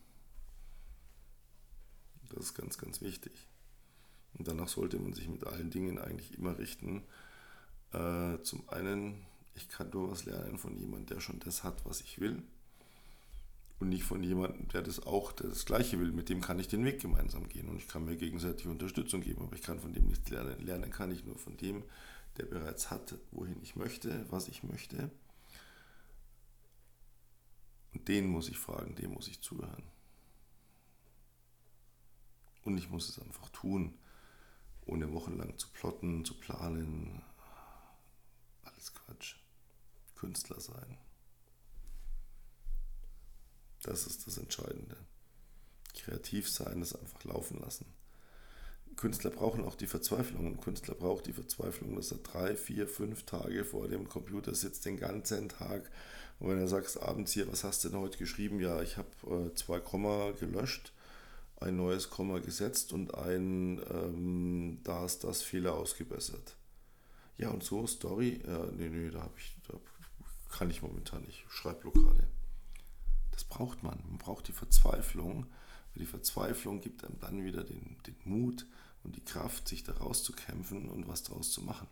Das 2.28 2.46
ist 2.46 2.54
ganz, 2.54 2.76
ganz 2.76 3.00
wichtig. 3.00 3.46
Und 4.38 4.48
danach 4.48 4.68
sollte 4.68 4.98
man 4.98 5.14
sich 5.14 5.28
mit 5.28 5.46
allen 5.46 5.70
Dingen 5.70 5.98
eigentlich 5.98 6.36
immer 6.36 6.58
richten. 6.58 7.02
Äh, 7.92 8.38
zum 8.42 8.68
einen, 8.68 9.24
ich 9.54 9.68
kann 9.68 9.90
nur 9.90 10.10
was 10.10 10.26
lernen 10.26 10.58
von 10.58 10.76
jemandem, 10.76 11.06
der 11.06 11.20
schon 11.20 11.38
das 11.40 11.64
hat, 11.64 11.84
was 11.86 12.00
ich 12.00 12.20
will. 12.20 12.42
Und 13.78 13.90
nicht 13.90 14.04
von 14.04 14.22
jemandem, 14.22 14.68
der 14.68 14.82
das 14.82 15.04
auch 15.06 15.32
der 15.32 15.48
das 15.48 15.64
Gleiche 15.64 15.98
will. 15.98 16.12
Mit 16.12 16.28
dem 16.28 16.40
kann 16.40 16.58
ich 16.58 16.68
den 16.68 16.84
Weg 16.84 17.00
gemeinsam 17.00 17.48
gehen 17.48 17.68
und 17.68 17.76
ich 17.76 17.88
kann 17.88 18.04
mir 18.04 18.16
gegenseitig 18.16 18.66
Unterstützung 18.66 19.20
geben. 19.20 19.42
Aber 19.42 19.54
ich 19.54 19.62
kann 19.62 19.80
von 19.80 19.92
dem 19.92 20.06
nichts 20.06 20.28
lernen. 20.30 20.64
Lernen 20.64 20.90
kann 20.90 21.10
ich 21.10 21.24
nur 21.24 21.38
von 21.38 21.56
dem, 21.56 21.82
der 22.36 22.46
bereits 22.46 22.90
hat, 22.90 23.14
wohin 23.32 23.60
ich 23.62 23.76
möchte, 23.76 24.26
was 24.30 24.48
ich 24.48 24.62
möchte. 24.62 25.10
Und 27.92 28.08
den 28.08 28.28
muss 28.28 28.48
ich 28.48 28.58
fragen, 28.58 28.94
dem 28.96 29.12
muss 29.12 29.28
ich 29.28 29.40
zuhören. 29.40 29.84
Und 32.64 32.76
ich 32.76 32.90
muss 32.90 33.08
es 33.08 33.18
einfach 33.18 33.48
tun 33.50 33.94
ohne 34.86 35.12
wochenlang 35.12 35.58
zu 35.58 35.68
plotten, 35.68 36.24
zu 36.24 36.34
planen. 36.34 37.22
Alles 38.64 38.94
Quatsch. 38.94 39.36
Künstler 40.14 40.60
sein. 40.60 40.96
Das 43.82 44.06
ist 44.06 44.26
das 44.26 44.38
Entscheidende. 44.38 44.96
Kreativ 45.94 46.48
sein, 46.48 46.80
das 46.80 46.94
einfach 46.94 47.22
laufen 47.24 47.60
lassen. 47.60 47.86
Künstler 48.96 49.30
brauchen 49.30 49.64
auch 49.64 49.74
die 49.74 49.86
Verzweiflung. 49.86 50.46
Ein 50.46 50.60
Künstler 50.60 50.94
braucht 50.94 51.26
die 51.26 51.32
Verzweiflung, 51.32 51.96
dass 51.96 52.12
er 52.12 52.18
drei, 52.18 52.56
vier, 52.56 52.88
fünf 52.88 53.24
Tage 53.24 53.64
vor 53.64 53.88
dem 53.88 54.08
Computer 54.08 54.54
sitzt, 54.54 54.86
den 54.86 54.96
ganzen 54.96 55.50
Tag. 55.50 55.90
Und 56.38 56.48
wenn 56.48 56.58
er 56.58 56.68
sagt 56.68 57.00
abends 57.02 57.32
hier, 57.32 57.50
was 57.50 57.64
hast 57.64 57.84
du 57.84 57.90
denn 57.90 58.00
heute 58.00 58.18
geschrieben? 58.18 58.60
Ja, 58.60 58.80
ich 58.82 58.96
habe 58.96 59.08
äh, 59.26 59.54
zwei 59.54 59.80
Komma 59.80 60.32
gelöscht 60.32 60.92
ein 61.56 61.76
neues 61.76 62.10
Komma 62.10 62.38
gesetzt 62.38 62.92
und 62.92 63.14
ein 63.14 63.80
ähm, 63.90 64.80
da 64.84 65.04
ist 65.04 65.24
das 65.24 65.42
Fehler 65.42 65.74
ausgebessert. 65.74 66.56
Ja, 67.38 67.50
und 67.50 67.62
so 67.62 67.86
Story, 67.86 68.40
äh, 68.46 68.72
nee, 68.72 68.88
nee, 68.88 69.10
da 69.10 69.22
habe 69.22 69.34
ich, 69.38 69.56
da 69.68 69.78
kann 70.50 70.70
ich 70.70 70.82
momentan 70.82 71.22
nicht, 71.22 71.44
Schreibblockade. 71.48 72.26
Das 73.30 73.44
braucht 73.44 73.82
man. 73.82 74.02
Man 74.08 74.18
braucht 74.18 74.48
die 74.48 74.52
Verzweiflung. 74.52 75.46
Die 75.94 76.06
Verzweiflung 76.06 76.80
gibt 76.80 77.04
einem 77.04 77.18
dann 77.20 77.44
wieder 77.44 77.64
den, 77.64 77.96
den 78.06 78.16
Mut 78.24 78.66
und 79.02 79.16
die 79.16 79.24
Kraft, 79.24 79.68
sich 79.68 79.82
da 79.82 79.92
rauszukämpfen 79.92 80.88
und 80.88 81.08
was 81.08 81.22
daraus 81.22 81.52
zu 81.52 81.62
machen. 81.62 81.86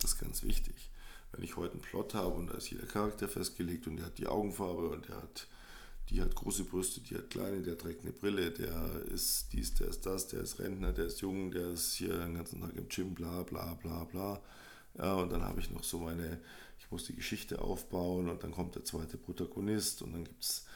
Das 0.00 0.12
ist 0.12 0.18
ganz 0.18 0.42
wichtig. 0.42 0.90
Wenn 1.32 1.42
ich 1.42 1.56
heute 1.56 1.72
einen 1.72 1.82
Plot 1.82 2.14
habe 2.14 2.34
und 2.34 2.48
da 2.48 2.54
ist 2.54 2.70
jeder 2.70 2.86
Charakter 2.86 3.28
festgelegt 3.28 3.86
und 3.86 3.96
der 3.96 4.06
hat 4.06 4.18
die 4.18 4.26
Augenfarbe 4.26 4.88
und 4.90 5.08
der 5.08 5.16
hat 5.16 5.48
die 6.10 6.20
hat 6.20 6.34
große 6.34 6.64
Brüste, 6.64 7.00
die 7.00 7.14
hat 7.14 7.30
kleine, 7.30 7.62
der 7.62 7.78
trägt 7.78 8.02
eine 8.02 8.12
Brille, 8.12 8.50
der 8.50 9.02
ist 9.12 9.52
dies, 9.52 9.74
der 9.74 9.88
ist 9.88 10.04
das, 10.04 10.28
der 10.28 10.40
ist 10.40 10.58
Rentner, 10.58 10.92
der 10.92 11.06
ist 11.06 11.20
jung, 11.20 11.50
der 11.50 11.70
ist 11.70 11.94
hier 11.94 12.18
den 12.18 12.34
ganzen 12.34 12.60
Tag 12.60 12.76
im 12.76 12.88
Gym, 12.88 13.14
bla 13.14 13.42
bla 13.42 13.74
bla 13.74 14.04
bla. 14.04 14.42
Ja, 14.98 15.14
und 15.14 15.32
dann 15.32 15.42
habe 15.42 15.60
ich 15.60 15.70
noch 15.70 15.82
so 15.82 15.98
meine, 15.98 16.40
ich 16.78 16.90
muss 16.90 17.04
die 17.04 17.16
Geschichte 17.16 17.60
aufbauen 17.60 18.28
und 18.28 18.42
dann 18.44 18.52
kommt 18.52 18.74
der 18.74 18.84
zweite 18.84 19.16
Protagonist 19.16 20.02
und 20.02 20.12
dann 20.12 20.24
gibt 20.24 20.44
es 20.44 20.66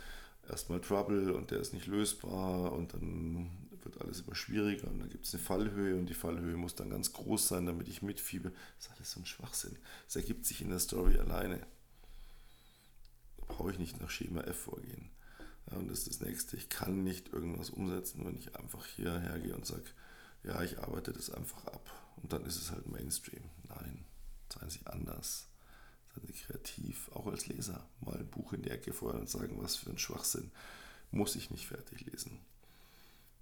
erstmal 0.48 0.80
Trouble 0.80 1.34
und 1.34 1.50
der 1.50 1.60
ist 1.60 1.74
nicht 1.74 1.86
lösbar 1.86 2.72
und 2.72 2.94
dann 2.94 3.50
wird 3.82 4.00
alles 4.00 4.22
immer 4.22 4.34
schwieriger 4.34 4.88
und 4.88 4.98
dann 4.98 5.08
gibt 5.08 5.26
es 5.26 5.34
eine 5.34 5.42
Fallhöhe 5.42 5.96
und 5.96 6.06
die 6.06 6.14
Fallhöhe 6.14 6.56
muss 6.56 6.74
dann 6.74 6.90
ganz 6.90 7.12
groß 7.12 7.48
sein, 7.48 7.66
damit 7.66 7.88
ich 7.88 8.02
mitfiebe. 8.02 8.50
Das 8.76 8.86
ist 8.86 8.92
alles 8.96 9.10
so 9.12 9.20
ein 9.20 9.26
Schwachsinn. 9.26 9.78
Es 10.08 10.16
ergibt 10.16 10.46
sich 10.46 10.62
in 10.62 10.70
der 10.70 10.78
Story 10.78 11.18
alleine. 11.18 11.60
Da 13.36 13.44
brauche 13.46 13.70
ich 13.70 13.78
nicht 13.78 14.00
nach 14.00 14.10
Schema 14.10 14.40
F 14.42 14.56
vorgehen. 14.56 15.10
Und 15.70 15.90
das 15.90 16.00
ist 16.00 16.08
das 16.08 16.20
nächste. 16.20 16.56
Ich 16.56 16.68
kann 16.68 17.04
nicht 17.04 17.32
irgendwas 17.32 17.70
umsetzen, 17.70 18.24
wenn 18.24 18.36
ich 18.36 18.56
einfach 18.56 18.84
hierher 18.86 19.38
gehe 19.38 19.54
und 19.54 19.66
sage, 19.66 19.84
ja, 20.44 20.62
ich 20.62 20.78
arbeite 20.78 21.12
das 21.12 21.30
einfach 21.30 21.66
ab. 21.66 21.90
Und 22.22 22.32
dann 22.32 22.44
ist 22.46 22.56
es 22.56 22.70
halt 22.70 22.88
Mainstream. 22.88 23.44
Nein, 23.68 24.04
seien 24.52 24.70
Sie 24.70 24.86
anders. 24.86 25.48
Seien 26.14 26.26
Sie 26.26 26.32
kreativ, 26.32 27.10
auch 27.12 27.26
als 27.26 27.46
Leser. 27.46 27.86
Mal 28.00 28.18
ein 28.18 28.30
Buch 28.30 28.52
in 28.52 28.62
die 28.62 28.70
Ecke 28.70 28.92
feuern 28.92 29.20
und 29.20 29.30
sagen, 29.30 29.60
was 29.60 29.76
für 29.76 29.90
ein 29.90 29.98
Schwachsinn. 29.98 30.50
Muss 31.10 31.36
ich 31.36 31.50
nicht 31.50 31.66
fertig 31.66 32.06
lesen. 32.06 32.40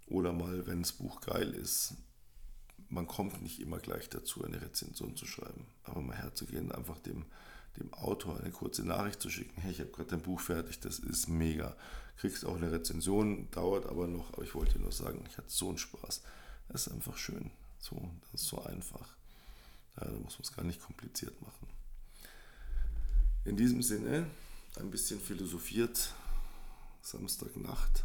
Oder 0.07 0.33
mal, 0.33 0.67
wenn 0.67 0.83
das 0.83 0.93
Buch 0.93 1.21
geil 1.21 1.53
ist, 1.53 1.95
man 2.89 3.07
kommt 3.07 3.43
nicht 3.43 3.61
immer 3.61 3.79
gleich 3.79 4.09
dazu, 4.09 4.45
eine 4.45 4.61
Rezension 4.61 5.17
zu 5.17 5.27
schreiben. 5.27 5.67
Aber 5.85 6.01
mal 6.01 6.17
herzugehen, 6.17 6.71
einfach 6.71 6.99
dem 7.01 7.27
dem 7.77 7.93
Autor 7.95 8.39
eine 8.41 8.51
kurze 8.51 8.85
Nachricht 8.85 9.21
zu 9.21 9.31
schicken, 9.31 9.61
hey, 9.61 9.73
ich 9.73 9.81
habe 9.81 9.91
gerade 9.91 10.11
dein 10.11 10.23
Buch 10.23 10.41
fertig, 10.41 10.81
das 10.81 10.99
ist 10.99 11.29
mega. 11.29 11.77
Kriegst 12.17 12.45
auch 12.47 12.57
eine 12.57 12.73
Rezension, 12.73 13.51
dauert 13.51 13.87
aber 13.87 14.07
noch, 14.07 14.33
aber 14.33 14.43
ich 14.43 14.55
wollte 14.55 14.79
nur 14.79 14.93
sagen, 14.93 15.25
ich 15.29 15.37
hatte 15.37 15.51
so 15.51 15.69
einen 15.69 15.79
Spaß. 15.79 16.23
Das 16.69 16.87
ist 16.87 16.93
einfach 16.93 17.17
schön. 17.17 17.51
So, 17.79 18.11
das 18.33 18.43
ist 18.43 18.49
so 18.49 18.63
einfach. 18.63 19.17
Ja, 19.97 20.07
da 20.07 20.13
muss 20.13 20.39
man 20.39 20.43
es 20.43 20.53
gar 20.53 20.65
nicht 20.65 20.81
kompliziert 20.81 21.41
machen. 21.43 21.69
In 23.45 23.57
diesem 23.57 23.83
Sinne, 23.83 24.27
ein 24.77 24.91
bisschen 24.91 25.21
philosophiert, 25.21 26.15
Samstagnacht, 27.03 28.05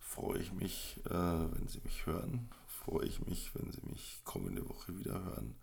freue 0.00 0.40
ich 0.40 0.52
mich, 0.52 1.00
äh, 1.06 1.10
wenn 1.10 1.68
Sie 1.68 1.80
mich 1.84 2.06
hören. 2.06 2.48
Freue 2.66 3.06
ich 3.06 3.24
mich, 3.26 3.54
wenn 3.54 3.70
Sie 3.70 3.82
mich 3.82 4.20
kommende 4.24 4.68
Woche 4.68 4.98
wieder 4.98 5.22
hören. 5.22 5.54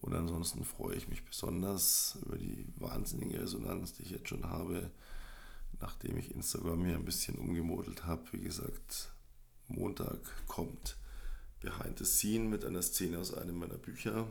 Und 0.00 0.14
ansonsten 0.14 0.64
freue 0.64 0.96
ich 0.96 1.08
mich 1.08 1.24
besonders 1.24 2.18
über 2.24 2.38
die 2.38 2.66
wahnsinnige 2.76 3.42
Resonanz, 3.42 3.92
die 3.92 4.02
ich 4.02 4.10
jetzt 4.10 4.28
schon 4.28 4.48
habe, 4.48 4.90
nachdem 5.80 6.16
ich 6.16 6.34
Instagram 6.34 6.84
hier 6.84 6.94
ein 6.94 7.04
bisschen 7.04 7.36
umgemodelt 7.36 8.06
habe. 8.06 8.22
Wie 8.32 8.40
gesagt, 8.40 9.12
Montag 9.68 10.18
kommt 10.46 10.96
Behind 11.60 11.98
the 11.98 12.04
Scene 12.04 12.48
mit 12.48 12.64
einer 12.64 12.82
Szene 12.82 13.18
aus 13.18 13.34
einem 13.34 13.58
meiner 13.58 13.76
Bücher. 13.76 14.26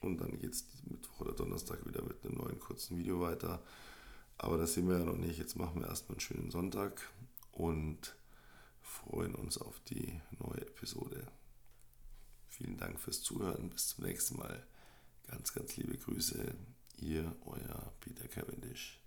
Und 0.00 0.20
dann 0.20 0.38
geht 0.38 0.52
es 0.52 0.64
Mittwoch 0.84 1.20
oder 1.20 1.32
Donnerstag 1.32 1.84
wieder 1.86 2.02
mit 2.02 2.24
einem 2.24 2.36
neuen 2.36 2.60
kurzen 2.60 2.98
Video 2.98 3.20
weiter. 3.20 3.62
Aber 4.36 4.58
das 4.58 4.74
sehen 4.74 4.88
wir 4.88 4.98
ja 4.98 5.04
noch 5.04 5.16
nicht. 5.16 5.38
Jetzt 5.38 5.56
machen 5.56 5.80
wir 5.80 5.88
erstmal 5.88 6.16
einen 6.16 6.20
schönen 6.20 6.50
Sonntag 6.50 7.00
und 7.52 8.14
freuen 8.82 9.34
uns 9.34 9.58
auf 9.58 9.80
die 9.80 10.20
neue 10.38 10.60
Episode. 10.60 11.26
Vielen 12.58 12.76
Dank 12.76 12.98
fürs 12.98 13.22
Zuhören. 13.22 13.70
Bis 13.70 13.88
zum 13.88 14.04
nächsten 14.04 14.36
Mal. 14.36 14.66
Ganz, 15.28 15.52
ganz 15.52 15.76
liebe 15.76 15.96
Grüße. 15.96 16.54
Ihr, 16.96 17.36
euer 17.46 17.92
Peter 18.00 18.26
Cavendish. 18.26 18.97